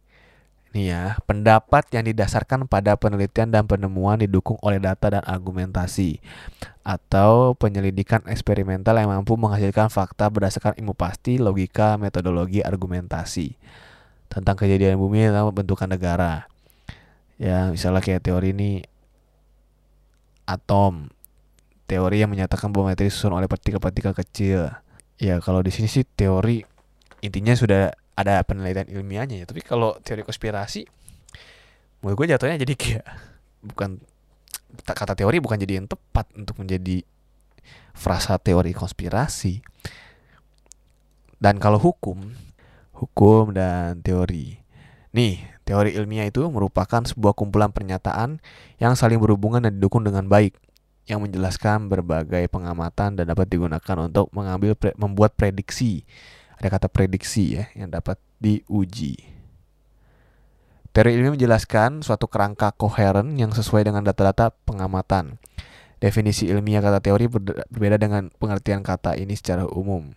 ini 0.75 0.91
ya, 0.91 1.15
pendapat 1.23 1.87
yang 1.95 2.03
didasarkan 2.03 2.67
pada 2.67 2.99
penelitian 2.99 3.47
dan 3.47 3.63
penemuan 3.63 4.19
didukung 4.19 4.59
oleh 4.59 4.75
data 4.75 5.07
dan 5.07 5.23
argumentasi 5.23 6.19
atau 6.83 7.55
penyelidikan 7.55 8.19
eksperimental 8.27 8.99
yang 8.99 9.07
mampu 9.07 9.39
menghasilkan 9.39 9.87
fakta 9.87 10.27
berdasarkan 10.27 10.75
ilmu 10.75 10.91
pasti, 10.91 11.39
logika, 11.39 11.95
metodologi, 11.95 12.59
argumentasi 12.59 13.55
tentang 14.27 14.59
kejadian 14.59 14.99
bumi 14.99 15.31
dan 15.31 15.47
pembentukan 15.47 15.87
negara. 15.87 16.51
Ya, 17.39 17.71
misalnya 17.71 18.03
kayak 18.03 18.27
teori 18.27 18.51
ini 18.51 18.83
atom. 20.43 21.07
Teori 21.87 22.19
yang 22.19 22.35
menyatakan 22.35 22.75
bahwa 22.75 22.91
materi 22.91 23.07
disusun 23.07 23.31
oleh 23.31 23.47
partikel-partikel 23.47 24.11
kecil. 24.11 24.75
Ya, 25.23 25.39
kalau 25.39 25.63
di 25.63 25.71
sini 25.71 25.87
sih 25.87 26.03
teori 26.03 26.67
intinya 27.23 27.55
sudah 27.55 27.95
ada 28.15 28.41
penelitian 28.47 28.87
ilmiahnya 28.89 29.43
ya. 29.43 29.45
Tapi 29.45 29.61
kalau 29.63 29.99
teori 30.01 30.23
konspirasi 30.23 30.87
menurut 32.03 32.15
gue 32.23 32.27
jatuhnya 32.35 32.57
jadi 32.61 32.73
kayak 32.77 33.05
bukan 33.65 33.97
kata 34.85 35.17
teori 35.17 35.41
bukan 35.41 35.57
jadi 35.57 35.81
yang 35.81 35.87
tepat 35.89 36.29
untuk 36.35 36.59
menjadi 36.59 37.03
frasa 37.95 38.35
teori 38.39 38.75
konspirasi. 38.75 39.63
Dan 41.35 41.59
kalau 41.59 41.77
hukum, 41.77 42.19
hukum 42.95 43.51
dan 43.51 43.99
teori. 43.99 44.57
Nih, 45.15 45.55
Teori 45.65 45.97
ilmiah 45.97 46.29
itu 46.29 46.45
merupakan 46.45 47.01
sebuah 47.01 47.33
kumpulan 47.33 47.73
pernyataan 47.73 48.37
yang 48.77 48.93
saling 48.93 49.17
berhubungan 49.17 49.65
dan 49.65 49.81
didukung 49.81 50.05
dengan 50.05 50.29
baik, 50.29 50.53
yang 51.09 51.25
menjelaskan 51.25 51.89
berbagai 51.89 52.45
pengamatan 52.53 53.17
dan 53.17 53.25
dapat 53.25 53.49
digunakan 53.49 53.97
untuk 54.05 54.29
mengambil 54.29 54.77
pre 54.77 54.93
membuat 54.93 55.33
prediksi. 55.33 56.05
Ada 56.59 56.67
kata 56.79 56.87
prediksi 56.87 57.59
ya 57.59 57.67
yang 57.75 57.91
dapat 57.91 58.19
diuji. 58.39 59.35
Teori 60.95 61.11
ilmiah 61.11 61.35
menjelaskan 61.35 62.07
suatu 62.07 62.31
kerangka 62.31 62.71
koheren 62.71 63.35
yang 63.35 63.51
sesuai 63.51 63.83
dengan 63.83 64.07
data-data 64.07 64.55
pengamatan. 64.63 65.35
Definisi 65.99 66.47
ilmiah 66.47 66.79
kata 66.79 67.03
teori 67.03 67.27
berbeda 67.27 67.99
dengan 67.99 68.31
pengertian 68.39 68.79
kata 68.79 69.19
ini 69.19 69.35
secara 69.35 69.67
umum. 69.67 70.15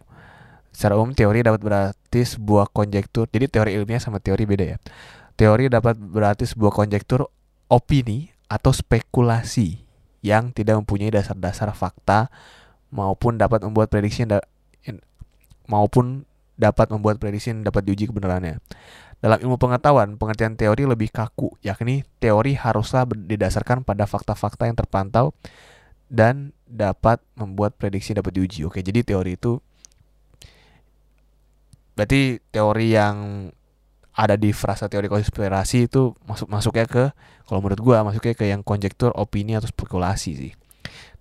Secara 0.71 0.95
umum 0.95 1.19
teori 1.19 1.43
dapat 1.43 1.59
berarti 1.59 2.23
sebuah 2.23 2.71
konjektur. 2.71 3.27
Jadi 3.27 3.51
teori 3.51 3.75
ilmiah 3.75 3.99
sama 3.99 4.23
teori 4.23 4.47
beda 4.47 4.65
ya. 4.71 4.79
Teori 5.35 5.67
dapat 5.67 5.99
berarti 5.99 6.47
sebuah 6.47 6.71
konjektur 6.71 7.27
opini 7.67 8.31
atau 8.47 8.71
spekulasi 8.71 9.83
yang 10.23 10.55
tidak 10.55 10.79
mempunyai 10.79 11.11
dasar-dasar 11.11 11.75
fakta 11.75 12.31
maupun 12.95 13.35
dapat 13.35 13.67
membuat 13.67 13.91
prediksi 13.91 14.23
yang 14.87 15.03
maupun 15.67 16.28
dapat 16.59 16.91
membuat 16.91 17.23
prediksi 17.23 17.55
yang 17.55 17.63
dapat 17.63 17.87
diuji 17.87 18.11
kebenarannya. 18.11 18.59
Dalam 19.19 19.39
ilmu 19.43 19.59
pengetahuan, 19.59 20.15
pengertian 20.19 20.55
teori 20.55 20.87
lebih 20.87 21.11
kaku, 21.11 21.55
yakni 21.63 22.07
teori 22.23 22.55
haruslah 22.59 23.07
didasarkan 23.07 23.83
pada 23.83 24.07
fakta-fakta 24.07 24.67
yang 24.67 24.79
terpantau 24.79 25.35
dan 26.11 26.55
dapat 26.67 27.23
membuat 27.35 27.75
prediksi 27.79 28.15
dapat 28.15 28.35
diuji. 28.35 28.67
Oke, 28.67 28.83
jadi 28.83 29.03
teori 29.03 29.39
itu 29.39 29.59
berarti 31.99 32.39
teori 32.55 32.95
yang 32.95 33.51
ada 34.15 34.35
di 34.35 34.51
frasa 34.51 34.91
teori 34.91 35.07
konspirasi 35.07 35.87
itu 35.91 36.15
masuk 36.27 36.51
masuknya 36.51 36.87
ke 36.91 37.05
kalau 37.47 37.63
menurut 37.63 37.79
gua 37.83 38.03
masuknya 38.03 38.35
ke 38.35 38.51
yang 38.51 38.63
konjektur, 38.67 39.15
opini 39.15 39.55
atau 39.55 39.71
spekulasi 39.71 40.31
sih. 40.35 40.53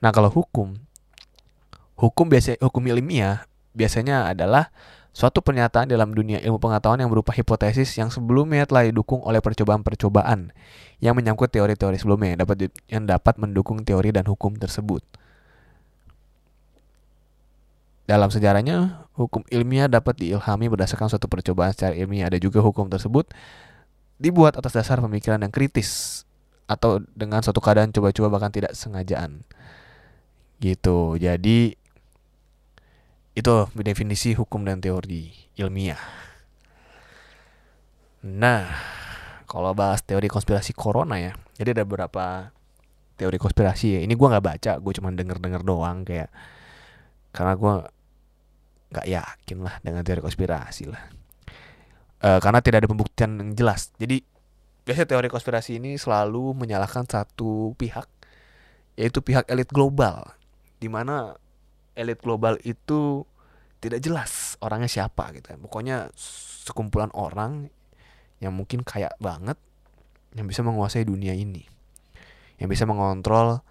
Nah, 0.01 0.13
kalau 0.13 0.29
hukum 0.29 0.77
hukum 1.97 2.25
biasa 2.29 2.61
hukum 2.61 2.85
ilmiah 2.89 3.49
biasanya 3.73 4.29
adalah 4.29 4.69
Suatu 5.17 5.41
pernyataan 5.41 5.89
dalam 5.89 6.13
dunia 6.13 6.37
ilmu 6.45 6.61
pengetahuan 6.61 7.01
yang 7.01 7.09
berupa 7.09 7.33
hipotesis 7.33 7.89
yang 7.97 8.13
sebelumnya 8.13 8.69
telah 8.69 8.85
didukung 8.85 9.25
oleh 9.25 9.41
percobaan-percobaan 9.41 10.53
yang 11.01 11.17
menyangkut 11.17 11.49
teori-teori 11.49 11.97
sebelumnya 11.97 12.37
yang 12.37 12.41
dapat 12.45 12.57
yang 12.85 13.03
dapat 13.09 13.33
mendukung 13.41 13.81
teori 13.81 14.13
dan 14.13 14.29
hukum 14.29 14.53
tersebut. 14.61 15.01
Dalam 18.05 18.29
sejarahnya, 18.29 19.09
hukum 19.17 19.41
ilmiah 19.49 19.89
dapat 19.89 20.21
diilhami 20.21 20.69
berdasarkan 20.69 21.09
suatu 21.09 21.25
percobaan 21.25 21.73
secara 21.73 21.97
ilmiah. 21.97 22.29
Ada 22.29 22.37
juga 22.37 22.61
hukum 22.61 22.85
tersebut 22.85 23.33
dibuat 24.21 24.53
atas 24.53 24.77
dasar 24.77 25.01
pemikiran 25.01 25.41
yang 25.41 25.49
kritis 25.49 26.21
atau 26.69 27.01
dengan 27.17 27.41
suatu 27.41 27.57
keadaan 27.57 27.89
coba-coba 27.89 28.37
bahkan 28.37 28.53
tidak 28.53 28.77
sengajaan. 28.77 29.41
Gitu. 30.61 31.17
Jadi 31.17 31.73
itu 33.37 33.69
definisi 33.77 34.33
hukum 34.33 34.65
dan 34.65 34.81
teori 34.81 35.29
ilmiah. 35.61 36.01
Nah, 38.25 38.65
kalau 39.45 39.77
bahas 39.77 40.01
teori 40.01 40.25
konspirasi 40.25 40.73
corona 40.73 41.21
ya, 41.21 41.37
jadi 41.53 41.77
ada 41.77 41.85
beberapa 41.85 42.49
teori 43.13 43.37
konspirasi 43.37 43.87
ya. 43.93 43.99
Ini 44.01 44.13
gue 44.17 44.27
nggak 44.27 44.41
baca, 44.41 44.71
gue 44.81 44.93
cuma 44.97 45.13
denger-denger 45.13 45.61
doang 45.61 46.01
kayak 46.01 46.33
karena 47.29 47.53
gue 47.53 47.73
nggak 48.89 49.05
yakin 49.05 49.57
lah 49.61 49.75
dengan 49.85 50.01
teori 50.01 50.21
konspirasi 50.25 50.89
lah. 50.89 51.03
E, 52.17 52.29
karena 52.41 52.57
tidak 52.65 52.81
ada 52.81 52.89
pembuktian 52.89 53.37
yang 53.37 53.53
jelas. 53.53 53.93
Jadi 54.01 54.17
biasanya 54.81 55.13
teori 55.13 55.29
konspirasi 55.29 55.77
ini 55.77 56.01
selalu 56.01 56.57
menyalahkan 56.57 57.05
satu 57.05 57.77
pihak, 57.77 58.09
yaitu 58.97 59.21
pihak 59.21 59.45
elit 59.45 59.69
global, 59.69 60.25
di 60.81 60.89
mana 60.89 61.37
elit 61.97 62.21
global 62.21 62.61
itu 62.61 63.25
tidak 63.81 63.99
jelas 64.05 64.55
orangnya 64.61 64.85
siapa 64.85 65.33
gitu 65.33 65.53
ya. 65.53 65.57
Pokoknya 65.57 65.97
sekumpulan 66.13 67.09
orang 67.17 67.73
yang 68.37 68.53
mungkin 68.53 68.85
kaya 68.85 69.09
banget 69.17 69.57
yang 70.37 70.45
bisa 70.45 70.61
menguasai 70.61 71.03
dunia 71.09 71.33
ini. 71.33 71.65
Yang 72.61 72.69
bisa 72.77 72.83
mengontrol 72.85 73.65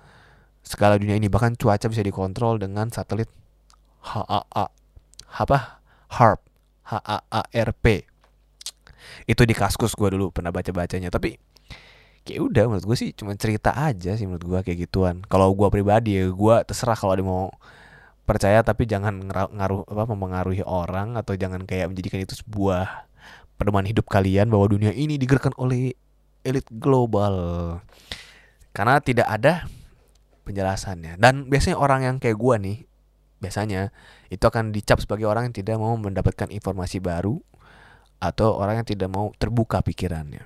segala 0.67 0.99
dunia 0.99 1.15
ini. 1.15 1.31
Bahkan 1.31 1.55
cuaca 1.55 1.87
bisa 1.87 2.03
dikontrol 2.03 2.59
dengan 2.59 2.91
satelit 2.91 3.31
HAA 4.03 4.67
apa? 5.37 5.83
HARP 6.07 6.41
HAARP 6.87 7.87
itu 9.27 9.43
di 9.43 9.55
kaskus 9.55 9.99
gue 9.99 10.15
dulu 10.15 10.31
pernah 10.31 10.55
baca 10.55 10.71
bacanya 10.71 11.11
tapi 11.11 11.35
kayak 12.23 12.43
udah 12.43 12.65
menurut 12.71 12.87
gue 12.87 12.97
sih 12.99 13.11
cuma 13.15 13.35
cerita 13.35 13.75
aja 13.75 14.15
sih 14.15 14.27
menurut 14.27 14.43
gue 14.47 14.61
kayak 14.71 14.79
gituan. 14.87 15.23
Kalau 15.27 15.55
gue 15.55 15.67
pribadi 15.71 16.19
ya 16.19 16.31
gue 16.31 16.57
terserah 16.67 16.99
kalau 16.99 17.15
ada 17.15 17.23
mau 17.23 17.51
percaya 18.27 18.61
tapi 18.67 18.91
jangan 18.91 19.23
ngaruh 19.31 19.87
apa 19.87 20.05
mempengaruhi 20.11 20.67
orang 20.67 21.15
atau 21.15 21.39
jangan 21.39 21.63
kayak 21.63 21.95
menjadikan 21.95 22.21
itu 22.21 22.35
sebuah 22.43 23.07
pedoman 23.57 23.87
hidup 23.87 24.11
kalian 24.11 24.51
bahwa 24.51 24.67
dunia 24.69 24.93
ini 24.93 25.17
digerakkan 25.17 25.55
oleh 25.57 25.95
elit 26.43 26.67
global. 26.69 27.35
Karena 28.75 29.01
tidak 29.01 29.31
ada 29.31 29.65
penjelasannya. 30.45 31.17
Dan 31.17 31.49
biasanya 31.49 31.79
orang 31.81 32.05
yang 32.05 32.17
kayak 32.21 32.37
gue 32.37 32.57
nih 32.61 32.79
biasanya 33.37 33.93
itu 34.33 34.41
akan 34.43 34.73
dicap 34.73 34.97
sebagai 34.99 35.29
orang 35.29 35.53
yang 35.53 35.57
tidak 35.57 35.77
mau 35.77 35.93
mendapatkan 35.97 36.49
informasi 36.49 37.05
baru 37.05 37.37
atau 38.17 38.57
orang 38.57 38.81
yang 38.81 38.89
tidak 38.89 39.09
mau 39.13 39.33
terbuka 39.37 39.81
pikirannya. 39.81 40.45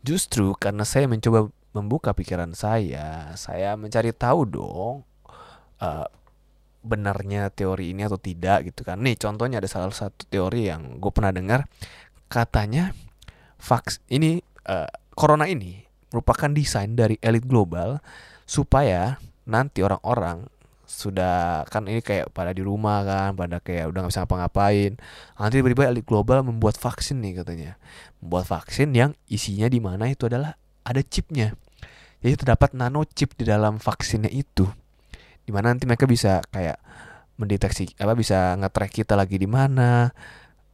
Justru 0.00 0.56
karena 0.56 0.84
saya 0.86 1.08
mencoba 1.08 1.48
membuka 1.76 2.16
pikiran 2.16 2.56
saya 2.56 3.36
saya 3.36 3.76
mencari 3.76 4.08
tahu 4.16 4.48
dong 4.48 5.04
uh, 5.76 6.08
benarnya 6.86 7.50
teori 7.50 7.90
ini 7.90 8.06
atau 8.06 8.16
tidak 8.16 8.70
gitu 8.70 8.86
kan. 8.86 9.02
Nih 9.02 9.18
contohnya 9.18 9.58
ada 9.58 9.66
salah 9.66 9.90
satu 9.90 10.24
teori 10.30 10.70
yang 10.70 11.02
gue 11.02 11.10
pernah 11.10 11.34
dengar. 11.34 11.66
Katanya 12.30 12.94
vaks 13.58 14.02
ini 14.10 14.38
uh, 14.70 14.86
corona 15.18 15.50
ini 15.50 15.82
merupakan 16.14 16.50
desain 16.54 16.94
dari 16.94 17.18
elit 17.18 17.42
global 17.44 17.98
supaya 18.46 19.18
nanti 19.46 19.82
orang-orang 19.82 20.46
sudah 20.86 21.66
kan 21.66 21.82
ini 21.90 21.98
kayak 21.98 22.30
pada 22.30 22.54
di 22.54 22.62
rumah 22.62 23.02
kan 23.02 23.34
pada 23.34 23.58
kayak 23.58 23.90
udah 23.90 24.06
nggak 24.06 24.12
bisa 24.14 24.22
ngapa-ngapain 24.22 24.94
nanti 25.34 25.58
tiba-tiba 25.58 25.90
elit 25.90 26.06
global 26.06 26.46
membuat 26.46 26.78
vaksin 26.78 27.18
nih 27.18 27.42
katanya. 27.42 27.72
Membuat 28.22 28.46
vaksin 28.46 28.94
yang 28.94 29.10
isinya 29.26 29.66
di 29.66 29.82
mana 29.82 30.06
itu 30.06 30.30
adalah 30.30 30.54
ada 30.86 31.02
chipnya. 31.02 31.58
Jadi 32.22 32.34
terdapat 32.38 32.72
nano 32.78 33.02
chip 33.02 33.34
di 33.34 33.44
dalam 33.44 33.82
vaksinnya 33.82 34.30
itu 34.30 34.66
di 35.46 35.54
mana 35.54 35.70
nanti 35.70 35.86
mereka 35.86 36.10
bisa 36.10 36.42
kayak 36.50 36.82
mendeteksi 37.38 37.94
apa 38.02 38.18
bisa 38.18 38.58
nge-track 38.58 38.92
kita 39.04 39.14
lagi 39.14 39.38
di 39.38 39.46
mana 39.46 40.10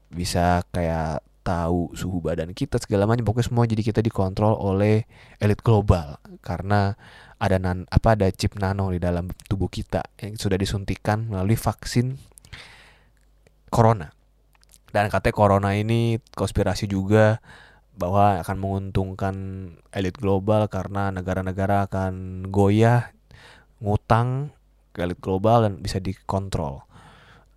bisa 0.08 0.64
kayak 0.72 1.20
tahu 1.42 1.90
suhu 1.92 2.22
badan 2.22 2.54
kita 2.54 2.78
segala 2.78 3.04
macam. 3.04 3.26
Pokoknya 3.26 3.46
semua 3.50 3.66
jadi 3.66 3.82
kita 3.82 4.00
dikontrol 4.00 4.54
oleh 4.56 5.04
elit 5.42 5.60
global. 5.60 6.16
Karena 6.40 6.94
ada 7.42 7.58
nan 7.58 7.84
apa 7.90 8.14
ada 8.14 8.30
chip 8.30 8.54
nano 8.56 8.94
di 8.94 9.02
dalam 9.02 9.26
tubuh 9.50 9.66
kita 9.66 10.00
yang 10.22 10.38
sudah 10.38 10.54
disuntikan 10.54 11.26
melalui 11.26 11.58
vaksin 11.58 12.14
corona. 13.68 14.14
Dan 14.94 15.10
katanya 15.10 15.34
corona 15.34 15.70
ini 15.74 16.22
konspirasi 16.32 16.86
juga 16.86 17.42
bahwa 17.92 18.40
akan 18.40 18.56
menguntungkan 18.56 19.34
elit 19.92 20.16
global 20.16 20.70
karena 20.70 21.12
negara-negara 21.12 21.90
akan 21.90 22.46
goyah 22.48 23.12
ngutang 23.82 24.54
elit 24.96 25.18
global 25.20 25.64
dan 25.64 25.72
bisa 25.80 25.98
dikontrol. 25.98 26.84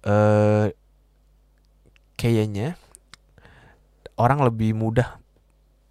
Uh, 0.05 0.69
kayaknya 2.15 2.79
orang 4.15 4.39
lebih 4.43 4.71
mudah 4.77 5.19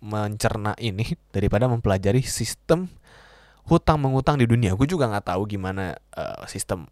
mencerna 0.05 0.77
ini 0.81 1.17
daripada 1.35 1.69
mempelajari 1.69 2.25
sistem 2.25 2.89
hutang 3.65 4.01
mengutang 4.01 4.37
di 4.37 4.45
dunia. 4.45 4.77
Gue 4.77 4.85
juga 4.85 5.09
nggak 5.09 5.33
tahu 5.33 5.49
gimana 5.49 5.97
uh, 6.17 6.45
sistem 6.45 6.85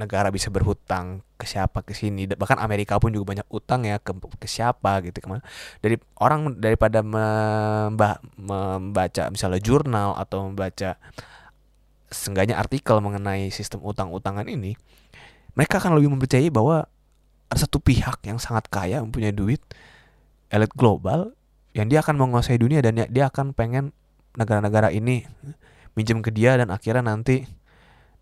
negara 0.00 0.32
bisa 0.32 0.48
berhutang 0.48 1.20
ke 1.36 1.44
siapa 1.44 1.84
ke 1.84 1.92
sini. 1.92 2.24
Bahkan 2.24 2.60
Amerika 2.60 2.96
pun 2.96 3.12
juga 3.12 3.36
banyak 3.36 3.48
utang 3.52 3.84
ya 3.84 4.00
ke, 4.00 4.16
ke 4.40 4.48
siapa 4.48 5.04
gitu 5.04 5.20
ke 5.20 5.28
mana. 5.28 5.44
Dari 5.84 6.00
orang 6.20 6.56
daripada 6.56 7.04
memba, 7.04 8.20
membaca 8.40 9.28
misalnya 9.28 9.60
jurnal 9.60 10.16
atau 10.16 10.48
membaca 10.48 10.96
seenggaknya 12.10 12.58
artikel 12.58 12.98
mengenai 12.98 13.48
sistem 13.54 13.80
utang-utangan 13.86 14.44
ini, 14.50 14.74
mereka 15.54 15.78
akan 15.78 15.96
lebih 15.98 16.12
mempercayai 16.14 16.50
bahwa 16.50 16.86
ada 17.50 17.58
satu 17.58 17.82
pihak 17.82 18.22
yang 18.26 18.38
sangat 18.38 18.70
kaya 18.70 19.02
mempunyai 19.02 19.34
duit 19.34 19.58
elit 20.50 20.70
global 20.74 21.34
yang 21.74 21.86
dia 21.90 22.02
akan 22.02 22.18
menguasai 22.18 22.58
dunia 22.58 22.82
dan 22.82 22.98
dia 23.10 23.24
akan 23.30 23.54
pengen 23.54 23.94
negara-negara 24.38 24.94
ini 24.94 25.26
minjem 25.98 26.22
ke 26.22 26.30
dia 26.30 26.54
dan 26.54 26.70
akhirnya 26.70 27.02
nanti 27.02 27.46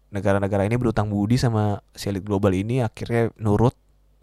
negara-negara 0.08 0.64
ini 0.64 0.76
berutang 0.80 1.12
budi 1.12 1.36
sama 1.36 1.84
si 1.92 2.08
elit 2.08 2.24
global 2.24 2.52
ini 2.56 2.80
akhirnya 2.80 3.28
nurut 3.36 3.76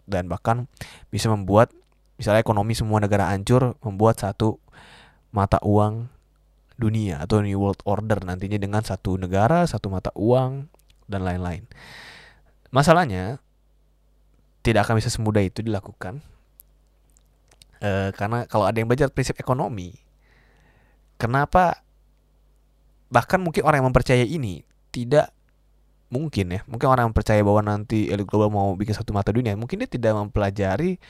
dan 0.06 0.26
bahkan 0.26 0.66
bisa 1.10 1.30
membuat 1.30 1.70
misalnya 2.18 2.42
ekonomi 2.42 2.74
semua 2.74 2.98
negara 2.98 3.30
hancur 3.30 3.78
membuat 3.82 4.18
satu 4.18 4.58
mata 5.30 5.62
uang 5.62 6.10
dunia 6.76 7.24
atau 7.24 7.40
New 7.40 7.56
World 7.56 7.80
Order 7.88 8.20
nantinya 8.24 8.60
dengan 8.60 8.84
satu 8.84 9.16
negara, 9.16 9.64
satu 9.64 9.88
mata 9.88 10.12
uang 10.16 10.68
dan 11.08 11.24
lain-lain. 11.24 11.64
Masalahnya 12.72 13.40
tidak 14.60 14.88
akan 14.88 15.00
bisa 15.00 15.08
semudah 15.08 15.40
itu 15.40 15.62
dilakukan 15.62 16.20
e, 17.80 18.12
karena 18.14 18.44
kalau 18.48 18.64
ada 18.66 18.76
yang 18.76 18.88
belajar 18.88 19.12
prinsip 19.12 19.36
ekonomi, 19.40 19.96
kenapa 21.20 21.84
bahkan 23.12 23.38
mungkin 23.38 23.62
orang 23.62 23.82
yang 23.82 23.88
mempercayai 23.92 24.26
ini 24.26 24.66
tidak 24.90 25.30
mungkin 26.10 26.54
ya 26.54 26.60
mungkin 26.70 26.86
orang 26.86 27.10
yang 27.10 27.16
percaya 27.16 27.42
bahwa 27.42 27.62
nanti 27.66 28.06
elit 28.06 28.26
global 28.26 28.50
mau 28.50 28.74
bikin 28.78 28.94
satu 28.94 29.10
mata 29.10 29.34
dunia 29.34 29.58
mungkin 29.58 29.82
dia 29.82 29.90
tidak 29.90 30.14
mempelajari 30.14 31.02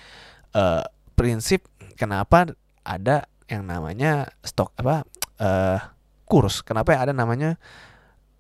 uh, 0.57 0.85
prinsip 1.13 1.69
kenapa 2.01 2.53
ada 2.81 3.29
yang 3.49 3.69
namanya 3.69 4.33
stok 4.41 4.73
apa 4.81 5.05
uh, 5.41 5.79
kurs. 6.27 6.61
Kenapa 6.61 6.97
ya 6.97 7.09
ada 7.09 7.13
namanya 7.15 7.61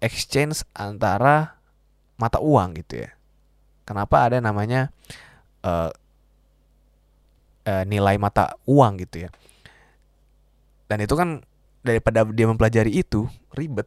exchange 0.02 0.66
antara 0.76 1.56
mata 2.20 2.40
uang 2.42 2.76
gitu 2.80 3.06
ya? 3.06 3.10
Kenapa 3.86 4.26
ada 4.26 4.42
namanya 4.42 4.90
uh, 5.62 5.90
uh, 7.64 7.84
nilai 7.86 8.18
mata 8.18 8.58
uang 8.66 8.98
gitu 9.06 9.28
ya? 9.28 9.30
Dan 10.86 11.02
itu 11.02 11.14
kan 11.14 11.42
daripada 11.86 12.26
dia 12.26 12.46
mempelajari 12.50 12.90
itu 12.90 13.30
ribet, 13.54 13.86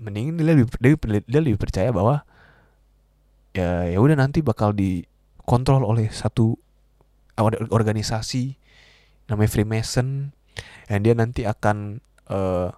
mending 0.00 0.40
dia 0.40 0.56
lebih 0.56 0.66
dia, 0.80 0.96
dia 1.24 1.40
lebih 1.40 1.60
percaya 1.60 1.92
bahwa 1.92 2.24
ya 3.52 3.88
ya 3.92 3.98
udah 4.00 4.16
nanti 4.16 4.40
bakal 4.40 4.72
dikontrol 4.72 5.84
oleh 5.84 6.08
satu 6.08 6.56
organisasi 7.72 8.56
namanya 9.32 9.50
Freemason 9.50 10.32
yang 10.92 11.00
dia 11.00 11.14
nanti 11.16 11.48
akan 11.48 12.04
uh, 12.30 12.70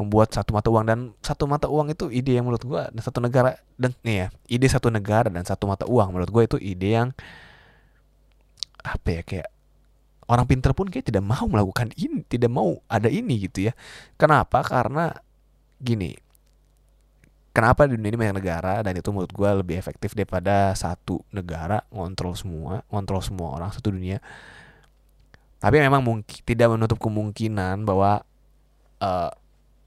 membuat 0.00 0.32
satu 0.32 0.56
mata 0.56 0.72
uang. 0.72 0.84
Dan 0.88 0.98
satu 1.20 1.44
mata 1.44 1.68
uang 1.68 1.92
itu 1.92 2.08
ide 2.08 2.40
yang 2.40 2.48
menurut 2.48 2.64
gue 2.64 2.82
dan 2.88 3.02
satu 3.04 3.20
negara 3.20 3.60
dan 3.76 3.92
nih 4.00 4.16
ya 4.16 4.26
ide 4.48 4.66
satu 4.66 4.88
negara 4.88 5.28
dan 5.28 5.44
satu 5.44 5.68
mata 5.68 5.84
uang 5.84 6.16
menurut 6.16 6.30
gue 6.32 6.42
itu 6.48 6.56
ide 6.56 6.96
yang 6.96 7.08
apa 8.80 9.20
ya 9.20 9.22
kayak 9.22 9.48
orang 10.32 10.46
pinter 10.48 10.72
pun 10.72 10.88
kayak 10.88 11.12
tidak 11.12 11.20
mau 11.20 11.44
melakukan 11.44 11.92
ini 12.00 12.24
tidak 12.24 12.48
mau 12.48 12.80
ada 12.88 13.12
ini 13.12 13.44
gitu 13.44 13.68
ya. 13.68 13.72
Kenapa? 14.16 14.64
Karena 14.64 15.12
gini 15.76 16.16
kenapa 17.50 17.84
di 17.90 17.98
dunia 17.98 18.14
ini 18.14 18.18
banyak 18.18 18.36
negara 18.40 18.74
dan 18.80 18.94
itu 18.94 19.10
menurut 19.10 19.32
gue 19.34 19.50
lebih 19.60 19.76
efektif 19.76 20.14
daripada 20.14 20.70
satu 20.78 21.20
negara 21.34 21.82
ngontrol 21.90 22.38
semua 22.38 22.86
ngontrol 22.88 23.20
semua 23.20 23.58
orang 23.58 23.70
satu 23.74 23.90
dunia. 23.92 24.22
Tapi 25.60 25.76
memang 25.76 26.00
mungkin 26.00 26.40
tidak 26.40 26.72
menutup 26.72 26.96
kemungkinan 26.96 27.84
bahwa 27.84 28.24
uh, 29.00 29.30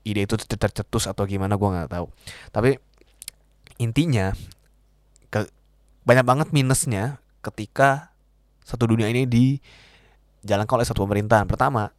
ide 0.04 0.28
itu 0.28 0.36
tercetus 0.36 1.08
atau 1.08 1.24
gimana 1.24 1.56
gue 1.56 1.70
nggak 1.70 1.92
tahu. 1.92 2.06
Tapi 2.52 2.76
intinya 3.80 4.36
ke, 5.32 5.48
banyak 6.04 6.26
banget 6.28 6.48
minusnya 6.52 7.24
ketika 7.40 8.14
satu 8.64 8.88
dunia 8.88 9.08
ini 9.12 9.24
dijalankan 9.28 10.84
oleh 10.84 10.88
satu 10.88 11.08
pemerintahan. 11.08 11.48
Pertama 11.48 11.92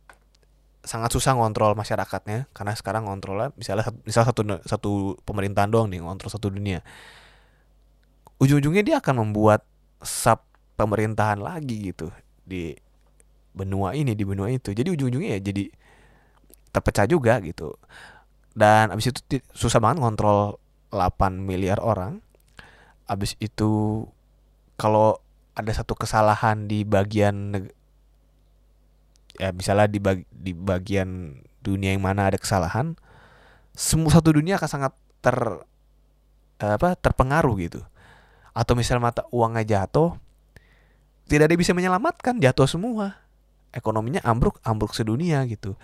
sangat 0.85 1.16
susah 1.16 1.33
ngontrol 1.33 1.72
masyarakatnya 1.72 2.53
karena 2.53 2.72
sekarang 2.77 3.09
ngontrolnya 3.09 3.57
misalnya 3.57 3.88
misal 4.05 4.29
satu 4.29 4.44
satu 4.68 5.16
pemerintahan 5.24 5.72
doang 5.72 5.88
nih 5.88 6.05
ngontrol 6.05 6.29
satu 6.29 6.53
dunia. 6.53 6.85
Ujung-ujungnya 8.37 8.85
dia 8.85 8.96
akan 9.00 9.24
membuat 9.24 9.64
sub 10.05 10.44
pemerintahan 10.77 11.40
lagi 11.40 11.94
gitu 11.94 12.12
di 12.44 12.77
benua 13.57 13.96
ini 13.96 14.12
di 14.12 14.24
benua 14.29 14.53
itu. 14.53 14.77
Jadi 14.77 14.92
ujung-ujungnya 14.92 15.40
ya 15.40 15.40
jadi 15.40 15.64
terpecah 16.75 17.07
juga 17.07 17.39
gitu. 17.39 17.79
Dan 18.51 18.91
abis 18.91 19.15
itu 19.15 19.39
susah 19.55 19.79
banget 19.79 20.03
ngontrol 20.03 20.59
8 20.91 21.39
miliar 21.39 21.79
orang. 21.79 22.19
Abis 23.07 23.39
itu 23.39 24.05
kalau 24.75 25.23
ada 25.55 25.71
satu 25.71 25.95
kesalahan 25.95 26.67
di 26.67 26.83
bagian 26.83 27.71
ya 29.39 29.51
misalnya 29.55 29.87
di, 29.91 29.99
bag, 30.03 30.27
di 30.31 30.55
bagian 30.55 31.39
dunia 31.63 31.95
yang 31.95 32.03
mana 32.03 32.31
ada 32.31 32.39
kesalahan 32.39 32.95
semua 33.75 34.11
satu 34.15 34.39
dunia 34.39 34.59
akan 34.59 34.71
sangat 34.71 34.93
ter 35.19 35.35
apa 36.63 36.95
terpengaruh 36.99 37.55
gitu. 37.59 37.81
Atau 38.55 38.79
misal 38.79 39.03
mata 39.03 39.27
uangnya 39.35 39.83
jatuh 39.83 40.15
tidak 41.27 41.51
ada 41.51 41.53
yang 41.59 41.63
bisa 41.63 41.75
menyelamatkan 41.75 42.39
jatuh 42.39 42.71
semua 42.71 43.24
ekonominya 43.75 44.23
ambruk 44.23 44.63
ambruk 44.63 44.95
sedunia 44.95 45.43
gitu. 45.51 45.75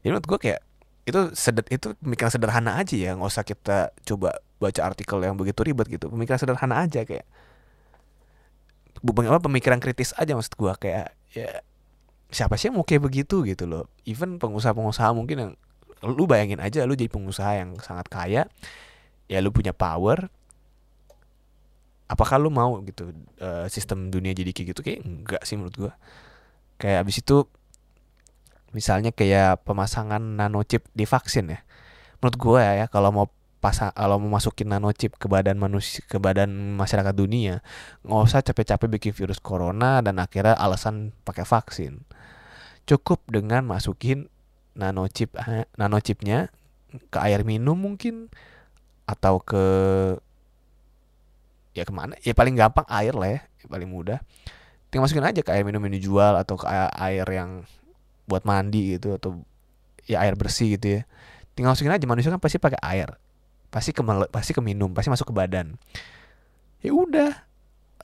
Jadi 0.00 0.08
menurut 0.14 0.26
gue 0.30 0.38
kayak 0.38 0.60
itu 1.04 1.20
seder 1.34 1.66
itu 1.68 1.92
pemikiran 1.98 2.30
sederhana 2.30 2.78
aja 2.78 2.94
ya 2.94 3.18
nggak 3.18 3.30
usah 3.30 3.42
kita 3.42 3.90
coba 4.06 4.38
baca 4.62 4.80
artikel 4.86 5.18
yang 5.18 5.34
begitu 5.34 5.60
ribet 5.66 5.90
gitu. 5.90 6.06
Pemikiran 6.06 6.38
sederhana 6.38 6.86
aja 6.86 7.02
kayak 7.02 7.26
apa 9.00 9.40
pemikiran 9.42 9.80
kritis 9.82 10.14
aja 10.14 10.36
maksud 10.36 10.54
gue 10.54 10.72
kayak 10.76 11.16
ya 11.34 11.64
siapa 12.30 12.54
sih 12.54 12.70
yang 12.70 12.78
mau 12.78 12.86
kayak 12.86 13.02
begitu 13.02 13.42
gitu 13.42 13.66
loh. 13.66 13.90
Even 14.06 14.38
pengusaha-pengusaha 14.38 15.10
mungkin 15.10 15.36
yang 15.36 15.52
lu 16.06 16.24
bayangin 16.24 16.62
aja 16.62 16.86
lu 16.86 16.96
jadi 16.96 17.12
pengusaha 17.12 17.60
yang 17.60 17.76
sangat 17.82 18.08
kaya 18.08 18.48
ya 19.28 19.38
lu 19.44 19.52
punya 19.52 19.76
power 19.76 20.32
apakah 22.10 22.40
lu 22.42 22.50
mau 22.50 22.80
gitu 22.82 23.14
uh, 23.38 23.70
sistem 23.70 24.10
dunia 24.10 24.34
jadi 24.34 24.50
kayak 24.50 24.68
gitu? 24.76 24.80
Kayak 24.82 25.00
enggak 25.06 25.42
sih 25.46 25.54
menurut 25.58 25.76
gua 25.76 25.92
kayak 26.80 27.04
abis 27.04 27.20
itu 27.20 27.44
misalnya 28.72 29.12
kayak 29.12 29.62
pemasangan 29.68 30.22
nanochip 30.22 30.88
di 30.96 31.04
vaksin 31.04 31.52
ya. 31.52 31.60
Menurut 32.18 32.36
gue 32.40 32.60
ya, 32.64 32.86
kalau 32.88 33.12
mau 33.12 33.26
pasang 33.60 33.92
kalau 33.92 34.16
mau 34.16 34.40
masukin 34.40 34.72
nanochip 34.72 35.20
ke 35.20 35.28
badan 35.28 35.60
manusia 35.60 36.00
ke 36.08 36.16
badan 36.16 36.48
masyarakat 36.80 37.12
dunia 37.12 37.60
nggak 38.08 38.20
usah 38.24 38.40
capek-capek 38.40 38.88
bikin 38.88 39.12
virus 39.12 39.36
corona 39.36 40.00
dan 40.00 40.16
akhirnya 40.16 40.56
alasan 40.56 41.12
pakai 41.28 41.44
vaksin. 41.44 42.00
Cukup 42.88 43.20
dengan 43.28 43.68
masukin 43.68 44.32
nanochip 44.72 45.36
eh, 45.36 45.68
nanochipnya 45.76 46.48
ke 47.12 47.18
air 47.20 47.44
minum 47.44 47.76
mungkin 47.76 48.32
atau 49.04 49.44
ke 49.44 49.64
ya 51.76 51.84
ke 51.84 51.92
mana? 51.92 52.16
Ya 52.24 52.32
paling 52.32 52.56
gampang 52.56 52.88
air 52.88 53.12
lah 53.12 53.28
ya 53.36 53.40
paling 53.68 53.92
mudah 53.92 54.24
tinggal 54.90 55.06
masukin 55.06 55.22
aja 55.22 55.40
ke 55.40 55.50
air 55.54 55.62
minum 55.62 55.80
yang 55.86 55.94
dijual 55.94 56.34
atau 56.34 56.58
ke 56.58 56.66
air 56.98 57.26
yang 57.30 57.62
buat 58.26 58.42
mandi 58.42 58.98
gitu 58.98 59.14
atau 59.14 59.42
ya 60.06 60.22
air 60.22 60.34
bersih 60.34 60.74
gitu 60.74 60.98
ya. 60.98 61.00
Tinggal 61.54 61.74
masukin 61.74 61.94
aja 61.94 62.04
manusia 62.10 62.30
kan 62.34 62.42
pasti 62.42 62.58
pakai 62.58 62.78
air. 62.82 63.14
Pasti 63.70 63.94
ke 63.94 64.02
pasti 64.34 64.50
ke 64.50 64.58
minum 64.58 64.90
pasti 64.90 65.08
masuk 65.10 65.30
ke 65.30 65.34
badan. 65.34 65.78
Ya 66.82 66.90
udah 66.90 67.46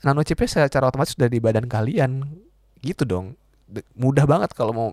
nanochipnya 0.06 0.46
secara 0.70 0.86
otomatis 0.86 1.18
sudah 1.18 1.26
di 1.26 1.42
badan 1.42 1.66
kalian. 1.66 2.22
Gitu 2.78 3.02
dong. 3.02 3.34
Mudah 3.98 4.26
banget 4.30 4.54
kalau 4.54 4.70
mau 4.70 4.88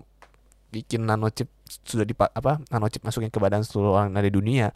bikin 0.74 1.06
nanochip 1.06 1.46
sudah 1.86 2.02
di 2.02 2.14
apa 2.18 2.58
nanochip 2.74 3.06
masukin 3.06 3.30
ke 3.30 3.38
badan 3.38 3.62
seluruh 3.62 3.94
orang 3.94 4.10
dari 4.10 4.34
dunia. 4.34 4.74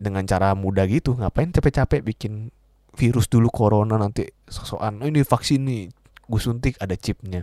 Dengan 0.00 0.22
cara 0.24 0.54
mudah 0.54 0.86
gitu 0.88 1.18
ngapain 1.18 1.50
capek-capek 1.50 2.00
bikin 2.00 2.54
virus 2.94 3.30
dulu 3.30 3.48
corona 3.50 3.94
nanti 3.96 4.26
sosokan 4.50 4.98
oh, 5.02 5.06
ini 5.06 5.22
vaksin 5.22 5.62
nih 5.62 5.82
gue 6.30 6.40
suntik 6.40 6.78
ada 6.78 6.94
chipnya. 6.94 7.42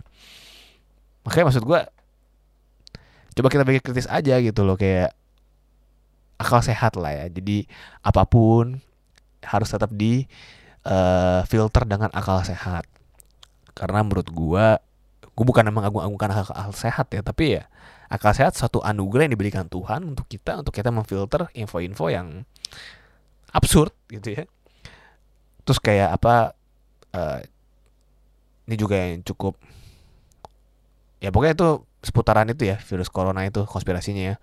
Makanya 1.24 1.52
maksud 1.52 1.64
gue 1.64 1.80
coba 3.38 3.48
kita 3.52 3.62
pikir 3.68 3.82
kritis 3.84 4.08
aja 4.08 4.40
gitu 4.40 4.64
loh 4.64 4.74
kayak 4.80 5.12
akal 6.40 6.64
sehat 6.64 6.96
lah 6.96 7.12
ya. 7.12 7.26
Jadi 7.28 7.68
apa 8.00 8.24
pun 8.24 8.80
harus 9.44 9.68
tetap 9.68 9.92
di 9.92 10.24
uh, 10.88 11.44
filter 11.44 11.84
dengan 11.84 12.08
akal 12.16 12.40
sehat. 12.44 12.88
Karena 13.76 14.00
menurut 14.00 14.28
gue 14.32 14.66
gue 15.38 15.44
bukan 15.46 15.70
emang 15.70 15.86
agung-agungkan 15.86 16.34
akal, 16.34 16.50
akal 16.50 16.74
sehat 16.74 17.06
ya 17.14 17.22
tapi 17.22 17.60
ya 17.60 17.70
akal 18.10 18.34
sehat 18.34 18.58
satu 18.58 18.82
anugerah 18.82 19.30
yang 19.30 19.38
diberikan 19.38 19.70
Tuhan 19.70 20.02
untuk 20.02 20.26
kita 20.26 20.58
untuk 20.58 20.74
kita 20.74 20.90
memfilter 20.90 21.46
info-info 21.54 22.10
yang 22.10 22.42
absurd 23.54 23.94
gitu 24.10 24.34
ya 24.34 24.44
terus 25.68 25.84
kayak 25.84 26.16
apa 26.16 26.56
uh, 27.12 27.44
ini 28.64 28.76
juga 28.80 28.96
yang 28.96 29.20
cukup 29.20 29.60
ya 31.20 31.28
pokoknya 31.28 31.60
itu 31.60 31.70
seputaran 32.00 32.48
itu 32.48 32.64
ya 32.64 32.80
virus 32.80 33.12
corona 33.12 33.44
itu 33.44 33.68
konspirasinya 33.68 34.24
ya. 34.32 34.36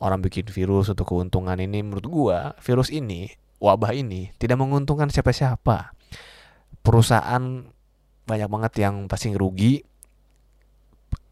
Orang 0.00 0.24
bikin 0.24 0.48
virus 0.48 0.90
untuk 0.90 1.06
keuntungan 1.06 1.54
ini 1.60 1.86
menurut 1.86 2.06
gua 2.10 2.38
virus 2.58 2.90
ini 2.90 3.30
wabah 3.62 3.94
ini 3.94 4.32
tidak 4.42 4.58
menguntungkan 4.58 5.12
siapa-siapa. 5.12 5.92
Perusahaan 6.82 7.68
banyak 8.24 8.48
banget 8.48 8.72
yang 8.80 9.06
pasti 9.06 9.30
rugi 9.36 9.84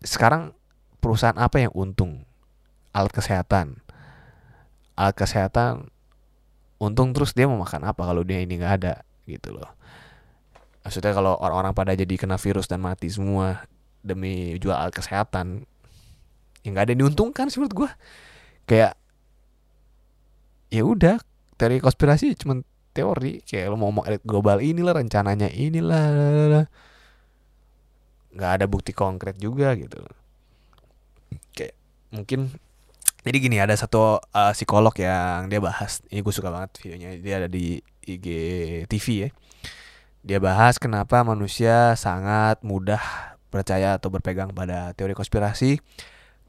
sekarang 0.04 0.54
perusahaan 1.02 1.34
apa 1.40 1.64
yang 1.64 1.72
untung? 1.72 2.22
Alat 2.94 3.10
kesehatan. 3.10 3.82
Alat 4.94 5.16
kesehatan 5.16 5.90
untung 6.78 7.10
terus 7.16 7.34
dia 7.34 7.50
mau 7.50 7.58
makan 7.58 7.88
apa 7.88 8.06
kalau 8.06 8.22
dia 8.22 8.38
ini 8.38 8.54
nggak 8.54 8.74
ada 8.84 9.07
gitu 9.28 9.52
loh. 9.52 9.68
Maksudnya 10.82 11.12
kalau 11.12 11.36
orang-orang 11.36 11.76
pada 11.76 11.92
jadi 11.92 12.16
kena 12.16 12.40
virus 12.40 12.64
dan 12.64 12.80
mati 12.80 13.12
semua 13.12 13.68
demi 14.00 14.56
jual 14.56 14.72
alat 14.72 14.96
kesehatan 14.96 15.68
yang 16.64 16.72
nggak 16.72 16.84
ada 16.88 16.90
yang 16.96 17.00
diuntungkan 17.06 17.52
sih 17.52 17.60
menurut 17.60 17.74
gue 17.84 17.90
kayak 18.64 18.96
ya 20.72 20.82
udah 20.84 21.20
teori 21.60 21.80
konspirasi 21.82 22.32
cuma 22.40 22.64
teori. 22.96 23.44
Kayak 23.44 23.74
lo 23.74 23.76
mau 23.76 23.92
ngomong 23.92 24.06
elit 24.08 24.22
global 24.24 24.64
inilah 24.64 24.96
rencananya 24.96 25.52
inilah 25.52 26.64
nggak 28.32 28.50
ada 28.60 28.64
bukti 28.64 28.96
konkret 28.96 29.36
juga 29.36 29.74
gitu. 29.76 30.00
Kayak 31.52 31.74
mungkin 32.14 32.48
jadi 33.26 33.36
gini 33.44 33.56
ada 33.60 33.74
satu 33.76 34.22
uh, 34.22 34.52
psikolog 34.54 34.94
yang 34.96 35.52
dia 35.52 35.60
bahas 35.60 36.00
ini 36.08 36.22
gue 36.22 36.34
suka 36.34 36.48
banget 36.48 36.70
videonya. 36.80 37.08
Dia 37.20 37.34
ada 37.44 37.48
di 37.50 37.82
IGTV 38.08 39.06
ya. 39.26 39.28
Dia 40.24 40.38
bahas 40.40 40.80
kenapa 40.80 41.20
manusia 41.22 41.94
sangat 41.94 42.60
mudah 42.64 43.00
percaya 43.48 43.96
atau 43.96 44.12
berpegang 44.12 44.52
pada 44.52 44.92
teori 44.92 45.16
konspirasi 45.16 45.80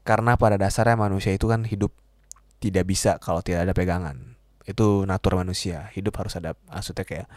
karena 0.04 0.36
pada 0.36 0.56
dasarnya 0.60 0.96
manusia 0.96 1.32
itu 1.32 1.48
kan 1.48 1.64
hidup 1.64 1.92
tidak 2.60 2.84
bisa 2.88 3.16
kalau 3.20 3.44
tidak 3.44 3.68
ada 3.68 3.74
pegangan. 3.76 4.36
Itu 4.64 5.04
natur 5.08 5.40
manusia. 5.40 5.88
Hidup 5.96 6.16
harus 6.20 6.36
ada 6.36 6.56
maksudnya 6.68 7.04
kayak 7.04 7.28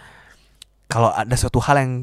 kalau 0.92 1.12
ada 1.12 1.36
suatu 1.40 1.64
hal 1.64 1.80
yang 1.80 1.94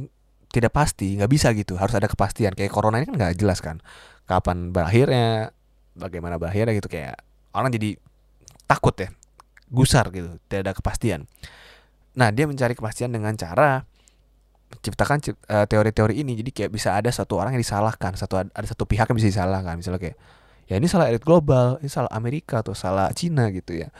tidak 0.50 0.74
pasti 0.74 1.14
nggak 1.14 1.30
bisa 1.30 1.54
gitu 1.54 1.78
harus 1.78 1.94
ada 1.94 2.11
kepastian 2.11 2.59
kayak 2.59 2.74
corona 2.74 2.98
ini 2.98 3.06
kan 3.06 3.16
nggak 3.16 3.38
jelas 3.38 3.62
kan 3.62 3.78
kapan 4.26 4.74
berakhirnya 4.74 5.54
bagaimana 5.94 6.42
berakhirnya 6.42 6.74
gitu 6.74 6.90
kayak 6.90 7.22
orang 7.54 7.70
jadi 7.70 7.94
takut 8.66 8.94
ya 8.98 9.14
gusar 9.70 10.11
gitu 10.11 10.42
tidak 10.50 10.61
ada 10.66 10.72
kepastian 10.74 11.30
Nah, 12.18 12.28
dia 12.34 12.46
mencari 12.46 12.74
kepastian 12.74 13.14
dengan 13.14 13.34
cara 13.38 13.86
menciptakan 14.70 15.18
uh, 15.50 15.66
teori-teori 15.66 16.22
ini. 16.22 16.38
Jadi 16.38 16.50
kayak 16.50 16.70
bisa 16.70 16.94
ada 16.94 17.10
satu 17.10 17.38
orang 17.38 17.54
yang 17.54 17.62
disalahkan, 17.62 18.14
satu 18.14 18.38
ada 18.40 18.66
satu 18.66 18.86
pihak 18.86 19.10
yang 19.10 19.18
bisa 19.18 19.30
disalahkan. 19.30 19.74
Misalnya 19.78 20.00
kayak 20.00 20.16
ya 20.70 20.74
ini 20.78 20.86
salah 20.86 21.10
elit 21.10 21.22
global, 21.26 21.82
ini 21.82 21.90
salah 21.90 22.10
Amerika 22.14 22.62
atau 22.62 22.74
salah 22.74 23.10
Cina 23.14 23.50
gitu 23.50 23.74
ya. 23.74 23.90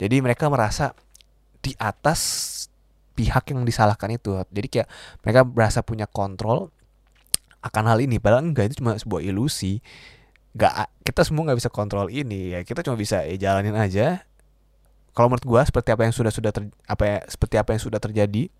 Jadi 0.00 0.20
mereka 0.24 0.48
merasa 0.48 0.96
di 1.60 1.76
atas 1.76 2.50
pihak 3.14 3.52
yang 3.52 3.64
disalahkan 3.64 4.08
itu. 4.12 4.36
Jadi 4.48 4.68
kayak 4.68 4.88
mereka 5.22 5.40
berasa 5.44 5.80
punya 5.84 6.08
kontrol 6.08 6.72
akan 7.64 7.84
hal 7.88 7.98
ini 8.04 8.20
padahal 8.20 8.44
enggak 8.44 8.68
itu 8.68 8.84
cuma 8.84 8.92
sebuah 9.00 9.24
ilusi 9.24 9.80
nggak 10.54 11.02
kita 11.02 11.24
semua 11.24 11.50
nggak 11.50 11.58
bisa 11.64 11.72
kontrol 11.72 12.12
ini 12.12 12.52
ya 12.54 12.60
kita 12.62 12.84
cuma 12.84 12.94
bisa 12.94 13.24
ya 13.24 13.34
jalanin 13.40 13.74
aja 13.74 14.22
kalau 15.14 15.32
menurut 15.32 15.46
gua 15.46 15.62
seperti 15.62 15.94
apa 15.94 16.02
yang 16.04 16.14
sudah 16.14 16.32
sudah 16.34 16.50
ter, 16.50 16.68
apa 16.84 17.02
ya 17.06 17.18
seperti 17.30 17.54
apa 17.56 17.70
yang 17.72 17.82
sudah 17.82 18.00
terjadi 18.02 18.50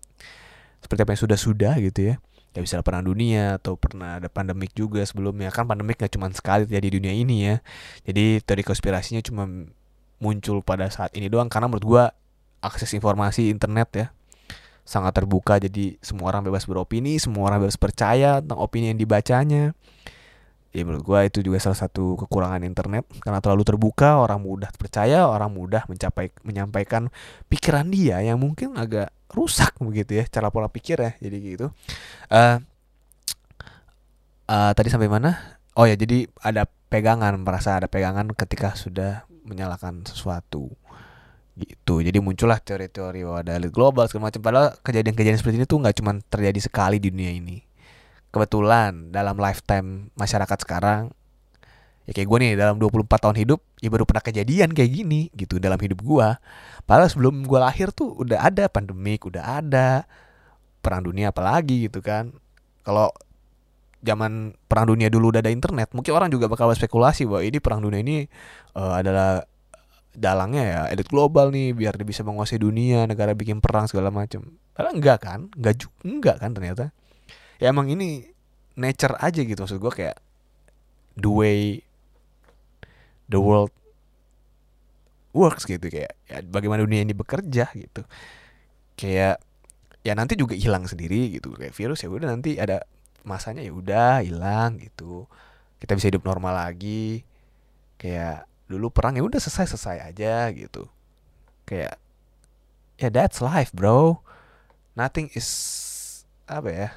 seperti 0.81 1.01
apa 1.03 1.11
yang 1.13 1.21
sudah 1.21 1.37
sudah 1.37 1.73
gitu 1.83 2.01
ya 2.13 2.15
ya 2.55 2.63
bisa 2.63 2.79
perang 2.79 3.03
dunia 3.03 3.59
atau 3.59 3.75
pernah 3.75 4.15
ada 4.15 4.31
pandemik 4.31 4.71
juga 4.71 5.03
sebelumnya. 5.03 5.51
Kan 5.51 5.67
pandemik 5.67 5.99
nggak 5.99 6.15
cuma 6.15 6.31
sekali 6.31 6.63
terjadi 6.63 6.87
di 6.87 6.93
dunia 7.03 7.13
ini 7.13 7.35
ya. 7.51 7.55
Jadi 8.07 8.39
teori 8.39 8.63
konspirasinya 8.63 9.19
cuma 9.19 9.43
muncul 10.23 10.63
pada 10.63 10.87
saat 10.87 11.11
ini 11.19 11.27
doang. 11.27 11.51
Karena 11.51 11.67
menurut 11.67 11.83
gua 11.83 12.03
akses 12.63 12.95
informasi 12.95 13.51
internet 13.51 13.89
ya 13.91 14.07
sangat 14.87 15.19
terbuka. 15.19 15.59
Jadi 15.59 15.99
semua 15.99 16.31
orang 16.31 16.47
bebas 16.47 16.63
beropini 16.63 17.19
semua 17.19 17.51
orang 17.51 17.67
bebas 17.67 17.75
percaya 17.75 18.39
tentang 18.39 18.63
opini 18.63 18.95
yang 18.95 18.99
dibacanya 19.03 19.75
ya 20.75 20.83
menurut 20.83 21.07
gue 21.07 21.19
itu 21.31 21.39
juga 21.47 21.63
salah 21.63 21.79
satu 21.79 22.19
kekurangan 22.19 22.59
internet. 22.67 23.07
Karena 23.23 23.39
terlalu 23.39 23.63
terbuka 23.63 24.19
orang 24.19 24.43
mudah 24.43 24.67
percaya 24.75 25.23
orang 25.23 25.47
mudah 25.47 25.87
mencapai 25.87 26.35
menyampaikan 26.43 27.07
pikiran 27.47 27.87
dia 27.87 28.19
yang 28.19 28.35
mungkin 28.35 28.75
agak 28.75 29.15
rusak 29.31 29.79
begitu 29.79 30.19
ya 30.19 30.27
cara 30.27 30.51
pola 30.51 30.67
pikir 30.67 30.99
ya 30.99 31.11
jadi 31.23 31.37
gitu. 31.39 31.67
Uh, 32.27 32.59
uh, 34.51 34.71
tadi 34.75 34.91
sampai 34.91 35.07
mana? 35.07 35.59
Oh 35.79 35.87
ya 35.87 35.95
jadi 35.95 36.27
ada 36.43 36.67
pegangan 36.91 37.39
merasa 37.39 37.79
ada 37.79 37.87
pegangan 37.87 38.35
ketika 38.35 38.75
sudah 38.75 39.23
menyalakan 39.47 40.03
sesuatu. 40.03 40.75
Gitu. 41.55 42.03
Jadi 42.03 42.19
muncullah 42.19 42.59
teori-teori 42.59 43.23
bahwa 43.23 43.39
ada 43.39 43.55
global 43.71 44.03
segala 44.11 44.27
macam. 44.27 44.43
Padahal 44.43 44.75
kejadian-kejadian 44.83 45.39
seperti 45.39 45.63
ini 45.63 45.67
tuh 45.67 45.79
nggak 45.79 45.95
cuma 46.03 46.19
terjadi 46.27 46.59
sekali 46.59 46.99
di 46.99 47.07
dunia 47.07 47.31
ini 47.31 47.63
kebetulan 48.35 49.15
dalam 49.15 49.39
lifetime 49.39 50.11
masyarakat 50.19 50.67
sekarang 50.67 51.15
ya 52.05 52.11
kayak 52.11 52.27
gue 52.27 52.37
nih 52.43 52.51
dalam 52.59 52.75
24 52.77 53.07
tahun 53.07 53.37
hidup 53.39 53.63
ya 53.79 53.87
baru 53.87 54.03
pernah 54.03 54.21
kejadian 54.21 54.75
kayak 54.75 54.91
gini 54.91 55.31
gitu 55.33 55.57
dalam 55.57 55.79
hidup 55.79 56.03
gue 56.03 56.27
padahal 56.83 57.07
sebelum 57.09 57.47
gue 57.47 57.59
lahir 57.63 57.89
tuh 57.95 58.13
udah 58.19 58.43
ada 58.43 58.67
pandemik 58.67 59.25
udah 59.25 59.63
ada 59.63 60.05
perang 60.85 61.01
dunia 61.01 61.33
apalagi 61.33 61.89
gitu 61.89 62.05
kan. 62.05 62.29
Kalau 62.85 63.09
zaman 64.05 64.53
perang 64.69 64.85
dunia 64.85 65.09
dulu 65.09 65.33
udah 65.33 65.41
ada 65.41 65.49
internet 65.49 65.89
mungkin 65.97 66.13
orang 66.13 66.29
juga 66.29 66.45
bakal 66.45 66.69
spekulasi 66.69 67.25
bahwa 67.25 67.41
ini 67.41 67.57
perang 67.57 67.81
dunia 67.81 68.05
ini 68.05 68.29
uh, 68.77 69.01
adalah 69.01 69.41
dalangnya 70.13 70.63
ya 70.63 70.81
elit 70.93 71.09
global 71.09 71.49
nih 71.49 71.73
biar 71.73 71.97
dia 71.97 72.05
bisa 72.05 72.21
menguasai 72.21 72.61
dunia 72.61 73.09
negara 73.09 73.33
bikin 73.33 73.57
perang 73.65 73.89
segala 73.89 74.13
macam 74.13 74.45
padahal 74.77 74.93
enggak 74.93 75.17
kan 75.25 75.39
enggak 75.57 75.75
juga 75.81 75.97
enggak 76.05 76.35
kan 76.37 76.49
ternyata 76.53 76.83
ya 77.61 77.71
emang 77.71 77.87
ini 77.87 78.27
nature 78.75 79.15
aja 79.19 79.39
gitu 79.41 79.59
maksud 79.63 79.79
gue 79.79 79.93
kayak 79.93 80.17
the 81.15 81.31
way 81.31 81.79
the 83.31 83.39
world 83.39 83.71
works 85.35 85.67
gitu 85.67 85.83
kayak 85.91 86.15
ya 86.31 86.39
bagaimana 86.47 86.87
dunia 86.87 87.03
ini 87.03 87.11
bekerja 87.11 87.67
gitu. 87.75 88.07
Kayak 88.95 89.43
ya 90.05 90.13
nanti 90.15 90.39
juga 90.39 90.55
hilang 90.55 90.87
sendiri 90.87 91.35
gitu 91.35 91.51
kayak 91.51 91.75
virus 91.75 92.05
ya 92.05 92.07
udah 92.07 92.31
nanti 92.31 92.55
ada 92.55 92.87
masanya 93.27 93.59
ya 93.59 93.75
udah 93.75 94.23
hilang 94.23 94.79
gitu. 94.79 95.27
Kita 95.79 95.99
bisa 95.99 96.07
hidup 96.07 96.23
normal 96.23 96.55
lagi. 96.55 97.27
Kayak 97.99 98.47
dulu 98.71 98.87
perang 98.91 99.19
ya 99.19 99.23
udah 99.27 99.39
selesai 99.43 99.75
selesai 99.75 100.15
aja 100.15 100.47
gitu. 100.55 100.87
Kayak 101.67 101.99
ya 102.95 103.11
that's 103.11 103.43
life 103.43 103.75
bro. 103.75 104.23
Nothing 104.95 105.27
is 105.35 105.51
apa 106.47 106.69
ya 106.71 106.89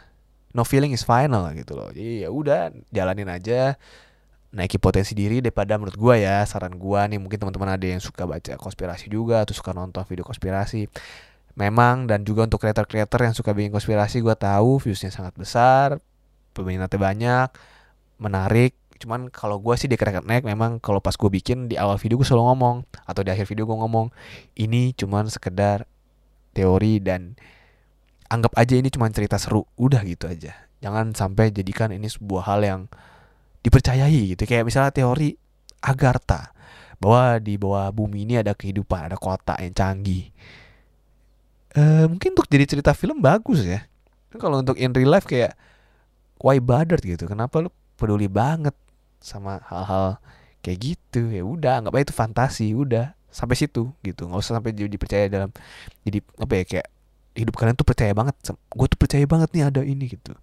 no 0.56 0.64
feeling 0.64 0.92
is 0.94 1.04
final 1.04 1.48
gitu 1.52 1.76
loh. 1.76 1.88
Jadi 1.92 2.24
ya 2.24 2.30
udah 2.32 2.72
jalanin 2.92 3.28
aja 3.28 3.76
naiki 4.48 4.80
potensi 4.80 5.12
diri 5.12 5.44
daripada 5.44 5.76
menurut 5.76 5.96
gua 6.00 6.16
ya 6.16 6.40
saran 6.48 6.80
gua 6.80 7.04
nih 7.04 7.20
mungkin 7.20 7.36
teman-teman 7.36 7.76
ada 7.76 7.84
yang 7.84 8.00
suka 8.00 8.24
baca 8.24 8.56
konspirasi 8.56 9.12
juga 9.12 9.44
atau 9.44 9.52
suka 9.52 9.76
nonton 9.76 10.00
video 10.08 10.24
konspirasi. 10.24 10.88
Memang 11.58 12.06
dan 12.06 12.22
juga 12.22 12.46
untuk 12.46 12.62
creator-creator 12.62 13.20
yang 13.28 13.34
suka 13.34 13.50
bikin 13.52 13.74
konspirasi 13.74 14.22
gua 14.24 14.38
tahu 14.38 14.80
viewsnya 14.80 15.12
sangat 15.12 15.36
besar 15.36 16.00
peminatnya 16.58 16.98
banyak 16.98 17.48
menarik. 18.18 18.74
Cuman 18.98 19.30
kalau 19.30 19.62
gue 19.62 19.78
sih 19.78 19.86
di 19.86 19.94
Crack 19.94 20.26
Neck 20.26 20.42
memang 20.42 20.82
kalau 20.82 20.98
pas 20.98 21.14
gue 21.14 21.30
bikin 21.30 21.70
di 21.70 21.78
awal 21.78 22.02
video 22.02 22.18
gue 22.18 22.26
selalu 22.26 22.50
ngomong 22.50 22.76
atau 23.06 23.22
di 23.22 23.30
akhir 23.30 23.46
video 23.46 23.62
gue 23.62 23.78
ngomong 23.78 24.10
ini 24.58 24.90
cuman 24.98 25.30
sekedar 25.30 25.86
teori 26.50 26.98
dan 26.98 27.38
anggap 28.28 28.52
aja 28.56 28.74
ini 28.76 28.92
cuma 28.92 29.08
cerita 29.08 29.40
seru 29.40 29.64
udah 29.80 30.04
gitu 30.04 30.28
aja. 30.28 30.52
Jangan 30.78 31.16
sampai 31.16 31.50
jadikan 31.50 31.90
ini 31.90 32.06
sebuah 32.06 32.44
hal 32.46 32.60
yang 32.62 32.80
dipercayai 33.64 34.36
gitu. 34.36 34.44
Kayak 34.44 34.68
misalnya 34.68 34.92
teori 34.94 35.34
Agartha 35.82 36.54
bahwa 36.98 37.38
di 37.38 37.54
bawah 37.54 37.90
bumi 37.94 38.26
ini 38.26 38.34
ada 38.38 38.52
kehidupan 38.54 39.10
ada 39.10 39.16
kota 39.18 39.54
yang 39.58 39.74
canggih. 39.74 40.30
E, 41.74 41.82
mungkin 42.10 42.34
untuk 42.34 42.50
jadi 42.50 42.66
cerita 42.66 42.92
film 42.94 43.22
bagus 43.22 43.62
ya. 43.62 43.86
Kalau 44.36 44.60
untuk 44.60 44.76
in 44.76 44.92
real 44.92 45.10
life 45.14 45.24
kayak 45.24 45.56
why 46.42 46.58
bother 46.58 46.98
gitu? 47.00 47.26
Kenapa 47.26 47.62
lu 47.62 47.70
peduli 47.94 48.26
banget 48.26 48.74
sama 49.22 49.62
hal-hal 49.66 50.18
kayak 50.60 50.78
gitu? 50.94 51.30
Ya 51.30 51.42
udah 51.46 51.86
nggak 51.86 51.94
apa 51.94 52.04
itu 52.04 52.14
fantasi 52.14 52.74
udah. 52.74 53.14
Sampai 53.30 53.54
situ 53.54 53.94
gitu. 54.02 54.26
Nggak 54.26 54.42
usah 54.42 54.58
sampai 54.58 54.74
jadi 54.74 54.96
percaya 54.98 55.24
dalam 55.30 55.50
jadi 56.02 56.18
apa 56.42 56.52
ya 56.58 56.64
kayak 56.66 56.88
hidup 57.38 57.54
kalian 57.54 57.78
tuh 57.78 57.86
percaya 57.86 58.10
banget 58.10 58.34
gue 58.50 58.86
tuh 58.90 58.98
percaya 58.98 59.24
banget 59.24 59.48
nih 59.54 59.64
ada 59.70 59.80
ini 59.86 60.10
gitu. 60.10 60.34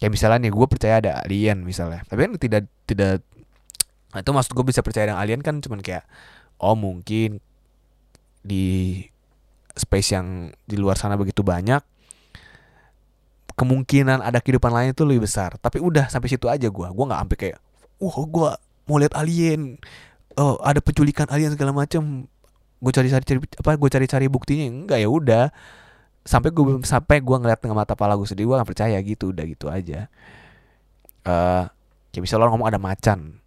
Kayak 0.00 0.10
misalnya 0.10 0.38
nih 0.48 0.52
gue 0.52 0.66
percaya 0.66 0.94
ada 0.98 1.10
alien 1.22 1.62
misalnya. 1.62 2.02
Tapi 2.10 2.18
kan 2.26 2.32
tidak 2.36 2.62
tidak 2.84 3.22
nah 4.10 4.18
itu 4.18 4.30
maksud 4.34 4.52
gue 4.58 4.64
bisa 4.66 4.82
percaya 4.82 5.06
dengan 5.06 5.22
alien 5.22 5.38
kan 5.38 5.62
cuman 5.62 5.78
kayak 5.86 6.02
oh 6.58 6.74
mungkin 6.74 7.38
di 8.42 8.98
space 9.78 10.18
yang 10.18 10.50
di 10.66 10.74
luar 10.74 10.98
sana 10.98 11.14
begitu 11.14 11.46
banyak 11.46 11.78
kemungkinan 13.54 14.18
ada 14.18 14.42
kehidupan 14.42 14.72
lain 14.74 14.90
itu 14.96 15.06
lebih 15.06 15.30
besar. 15.30 15.54
Tapi 15.62 15.78
udah 15.78 16.10
sampai 16.10 16.26
situ 16.26 16.50
aja 16.50 16.66
gue 16.66 16.86
gue 16.90 17.04
nggak 17.06 17.20
sampai 17.22 17.38
kayak 17.38 17.58
wah 18.02 18.16
gue 18.26 18.50
mau 18.88 18.98
lihat 18.98 19.14
alien 19.14 19.78
oh 20.40 20.58
ada 20.64 20.80
penculikan 20.82 21.28
alien 21.30 21.52
segala 21.54 21.70
macam 21.70 22.26
gue 22.80 22.92
cari 22.96 23.12
cari 23.12 23.38
apa 23.60 23.76
gue 23.76 23.90
cari 23.92 24.06
cari 24.08 24.26
buktinya 24.32 24.66
enggak 24.66 24.98
ya 25.04 25.08
udah 25.12 25.44
sampai 26.30 26.54
gue 26.54 26.78
sampai 26.86 27.18
gue 27.18 27.36
ngeliat 27.42 27.58
dengan 27.58 27.82
mata 27.82 27.98
pala 27.98 28.14
gue 28.14 28.22
sendiri 28.22 28.46
gue 28.46 28.56
gak 28.62 28.70
percaya 28.70 28.94
gitu 29.02 29.34
udah 29.34 29.44
gitu 29.50 29.66
aja. 29.66 30.06
Uh, 31.26 31.66
kayak 32.14 32.22
misalnya 32.22 32.46
orang 32.46 32.52
ngomong 32.54 32.70
ada 32.70 32.78
macan. 32.78 33.42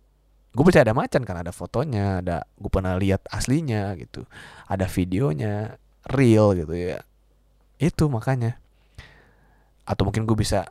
Gue 0.51 0.63
percaya 0.67 0.83
ada 0.83 0.91
macan 0.91 1.23
kan 1.23 1.39
ada 1.39 1.55
fotonya 1.55 2.19
ada 2.19 2.43
gue 2.59 2.67
pernah 2.67 2.99
lihat 2.99 3.23
aslinya 3.31 3.95
gitu. 3.95 4.27
Ada 4.67 4.91
videonya 4.91 5.79
real 6.11 6.59
gitu 6.59 6.75
ya. 6.75 6.99
Itu 7.79 8.11
makanya. 8.11 8.59
Atau 9.87 10.03
mungkin 10.03 10.27
gue 10.27 10.35
bisa 10.35 10.67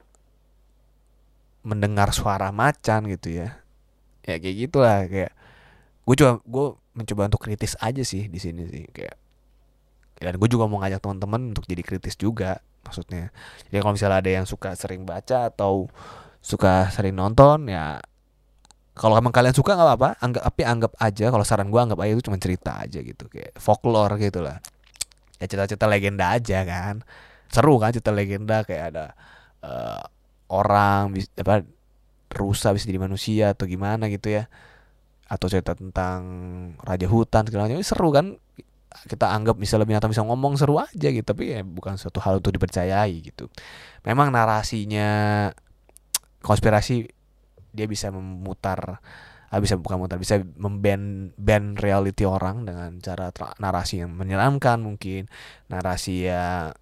mendengar 1.65 2.13
suara 2.13 2.53
macan 2.53 3.09
gitu 3.09 3.41
ya. 3.41 3.57
Ya 4.29 4.37
kayak 4.37 4.57
gitulah 4.69 5.09
kayak 5.09 5.33
gue 6.05 6.15
coba 6.21 6.33
gue 6.45 6.67
mencoba 6.93 7.33
untuk 7.33 7.41
kritis 7.41 7.73
aja 7.81 8.05
sih 8.05 8.29
di 8.29 8.37
sini 8.37 8.69
sih 8.69 8.85
kayak 8.93 9.17
dan 10.23 10.39
gue 10.39 10.49
juga 10.49 10.71
mau 10.71 10.79
ngajak 10.83 11.03
teman-teman 11.03 11.55
untuk 11.55 11.67
jadi 11.67 11.83
kritis 11.83 12.15
juga 12.15 12.63
maksudnya. 12.87 13.31
Jadi 13.71 13.77
kalau 13.83 13.95
misalnya 13.95 14.19
ada 14.23 14.31
yang 14.31 14.47
suka 14.47 14.75
sering 14.79 15.03
baca 15.03 15.51
atau 15.51 15.91
suka 16.43 16.91
sering 16.91 17.15
nonton 17.15 17.71
ya 17.71 18.03
kalau 18.93 19.17
emang 19.17 19.33
kalian 19.33 19.57
suka 19.57 19.73
nggak 19.73 19.89
apa-apa 19.89 20.11
anggap 20.21 20.43
tapi 20.53 20.63
anggap 20.69 20.93
aja 21.01 21.27
kalau 21.33 21.45
saran 21.49 21.73
gue 21.73 21.81
anggap 21.81 21.99
aja 22.05 22.13
itu 22.13 22.25
cuma 22.29 22.37
cerita 22.37 22.77
aja 22.77 23.01
gitu 23.01 23.25
kayak 23.31 23.57
folklore 23.57 24.21
gitu 24.21 24.45
lah. 24.45 24.61
Ya 25.41 25.49
cerita-cerita 25.49 25.89
legenda 25.89 26.37
aja 26.37 26.61
kan. 26.69 27.01
Seru 27.49 27.81
kan 27.81 27.97
cerita 27.97 28.13
legenda 28.13 28.63
kayak 28.69 28.85
ada 28.93 29.07
uh, 29.65 30.03
orang 30.53 31.17
apa 31.41 31.65
rusa 32.33 32.73
bisa 32.77 32.85
jadi 32.89 33.01
manusia 33.01 33.57
atau 33.57 33.65
gimana 33.65 34.13
gitu 34.13 34.29
ya. 34.29 34.45
Atau 35.25 35.49
cerita 35.49 35.73
tentang 35.73 36.21
raja 36.85 37.09
hutan 37.09 37.49
segala 37.49 37.73
macam. 37.73 37.81
Seru 37.81 38.13
kan 38.13 38.37
kita 39.09 39.33
anggap 39.33 39.57
misalnya 39.59 39.89
binatang 39.89 40.13
bisa 40.13 40.25
ngomong 40.25 40.55
seru 40.61 40.79
aja 40.79 41.09
gitu 41.09 41.25
tapi 41.25 41.57
ya 41.57 41.61
bukan 41.65 41.97
suatu 41.97 42.21
hal 42.21 42.39
untuk 42.39 42.55
dipercayai 42.55 43.15
gitu. 43.25 43.49
Memang 44.05 44.31
narasinya 44.31 45.49
konspirasi 46.43 47.07
dia 47.73 47.87
bisa 47.89 48.13
memutar 48.13 49.01
ah, 49.49 49.61
bisa 49.61 49.81
bukan 49.81 50.01
memutar 50.01 50.21
bisa 50.21 50.41
memban 50.61 51.33
band 51.37 51.81
reality 51.81 52.25
orang 52.29 52.69
dengan 52.69 53.01
cara 53.01 53.33
narasi 53.61 54.05
yang 54.05 54.13
menyeramkan 54.13 54.81
mungkin 54.85 55.29
narasi 55.73 56.29
yang 56.29 56.77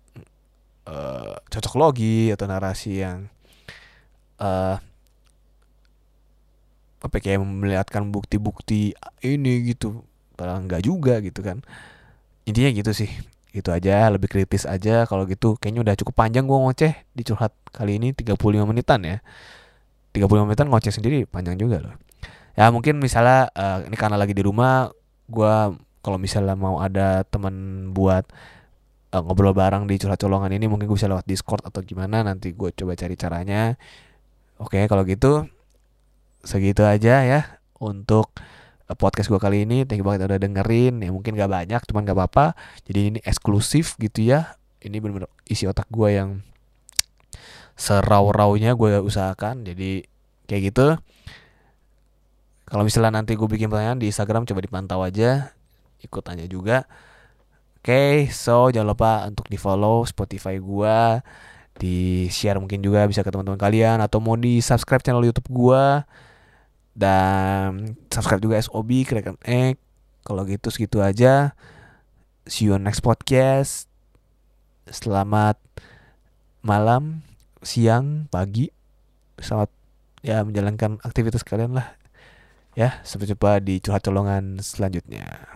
uh, 0.90 1.34
cocok 1.50 1.74
logi 1.78 2.30
atau 2.34 2.46
narasi 2.50 3.02
yang 3.02 3.30
uh, 4.42 4.78
apa 7.00 7.16
kayak 7.16 7.40
melihatkan 7.40 8.12
bukti-bukti 8.12 8.92
ini 9.24 9.72
gitu. 9.72 10.04
Padahal 10.36 10.64
enggak 10.64 10.84
juga 10.84 11.20
gitu 11.20 11.40
kan 11.44 11.60
intinya 12.50 12.70
gitu 12.74 12.90
sih. 12.92 13.10
Itu 13.54 13.70
aja 13.70 14.10
lebih 14.10 14.26
kritis 14.30 14.66
aja. 14.66 15.06
Kalau 15.06 15.24
gitu 15.30 15.56
kayaknya 15.56 15.86
udah 15.86 15.94
cukup 15.94 16.14
panjang 16.26 16.44
gua 16.44 16.66
ngoceh 16.66 16.92
di 17.14 17.22
curhat 17.22 17.54
kali 17.70 18.02
ini 18.02 18.10
35 18.12 18.36
menitan 18.66 19.00
ya. 19.06 19.18
35 20.12 20.46
menit 20.46 20.58
ngoceh 20.58 20.92
sendiri 20.92 21.18
panjang 21.26 21.54
juga 21.54 21.78
loh. 21.82 21.94
Ya 22.58 22.66
mungkin 22.74 22.98
misalnya 22.98 23.48
uh, 23.54 23.86
ini 23.86 23.94
karena 23.94 24.18
lagi 24.18 24.34
di 24.34 24.42
rumah 24.42 24.90
gue 25.30 25.54
kalau 26.02 26.18
misalnya 26.18 26.58
mau 26.58 26.82
ada 26.82 27.22
teman 27.22 27.88
buat 27.94 28.26
uh, 29.14 29.22
ngobrol 29.22 29.54
bareng 29.54 29.86
di 29.86 29.96
curhat 30.02 30.18
colongan 30.18 30.50
ini 30.50 30.66
mungkin 30.66 30.90
gue 30.90 30.98
bisa 30.98 31.06
lewat 31.06 31.26
discord 31.30 31.62
atau 31.62 31.78
gimana 31.86 32.26
nanti 32.26 32.50
gue 32.50 32.74
coba 32.74 32.98
cari 32.98 33.14
caranya. 33.14 33.78
Oke 34.58 34.82
kalau 34.90 35.06
gitu 35.06 35.46
segitu 36.42 36.82
aja 36.84 37.22
ya 37.22 37.40
untuk 37.78 38.34
podcast 38.98 39.30
gue 39.30 39.38
kali 39.38 39.62
ini 39.68 39.86
thank 39.86 40.02
you 40.02 40.06
banget 40.06 40.26
udah 40.26 40.40
dengerin. 40.40 41.02
Ya 41.02 41.10
mungkin 41.14 41.38
gak 41.38 41.50
banyak 41.50 41.80
cuman 41.86 42.02
gak 42.06 42.16
apa-apa. 42.16 42.46
Jadi 42.86 43.00
ini 43.14 43.18
eksklusif 43.22 43.94
gitu 44.00 44.24
ya. 44.24 44.58
Ini 44.80 44.98
bener-bener 44.98 45.30
isi 45.46 45.68
otak 45.68 45.86
gue 45.92 46.08
yang 46.10 46.40
serau-raunya 47.78 48.74
gue 48.74 49.00
usahakan. 49.02 49.62
Jadi 49.62 50.04
kayak 50.50 50.62
gitu. 50.74 50.86
Kalau 52.70 52.82
misalnya 52.86 53.18
nanti 53.18 53.34
gue 53.34 53.48
bikin 53.50 53.66
pertanyaan 53.66 53.98
di 53.98 54.10
Instagram 54.10 54.46
coba 54.46 54.60
dipantau 54.62 55.02
aja. 55.02 55.54
Ikut 56.02 56.22
tanya 56.22 56.46
juga. 56.46 56.86
Oke 57.80 57.90
okay, 57.90 58.14
so 58.28 58.68
jangan 58.68 58.92
lupa 58.92 59.12
untuk 59.24 59.48
di 59.48 59.56
follow 59.56 60.04
Spotify 60.04 60.60
gue 60.60 60.96
di 61.80 62.28
share 62.28 62.60
mungkin 62.60 62.84
juga 62.84 63.08
bisa 63.08 63.24
ke 63.24 63.32
teman-teman 63.32 63.56
kalian. 63.56 63.98
Atau 64.04 64.20
mau 64.20 64.36
di 64.36 64.60
subscribe 64.60 65.00
channel 65.00 65.24
YouTube 65.24 65.48
gue 65.48 65.84
dan 66.94 67.96
subscribe 68.10 68.42
juga 68.42 68.60
SOB 68.60 69.06
Kraken 69.06 69.38
Egg. 69.46 69.76
Kalau 70.22 70.44
gitu 70.44 70.68
segitu 70.68 71.00
aja. 71.00 71.56
See 72.46 72.68
you 72.68 72.76
on 72.76 72.84
next 72.84 73.00
podcast. 73.00 73.86
Selamat 74.90 75.56
malam 76.60 77.24
siang 77.64 78.28
pagi. 78.28 78.68
Selamat 79.40 79.72
ya 80.20 80.44
menjalankan 80.44 81.00
aktivitas 81.00 81.44
kalian 81.44 81.76
lah. 81.76 81.96
Ya, 82.78 83.02
sampai 83.02 83.26
jumpa 83.26 83.58
di 83.58 83.82
curhat 83.82 84.06
colongan 84.06 84.62
selanjutnya. 84.62 85.50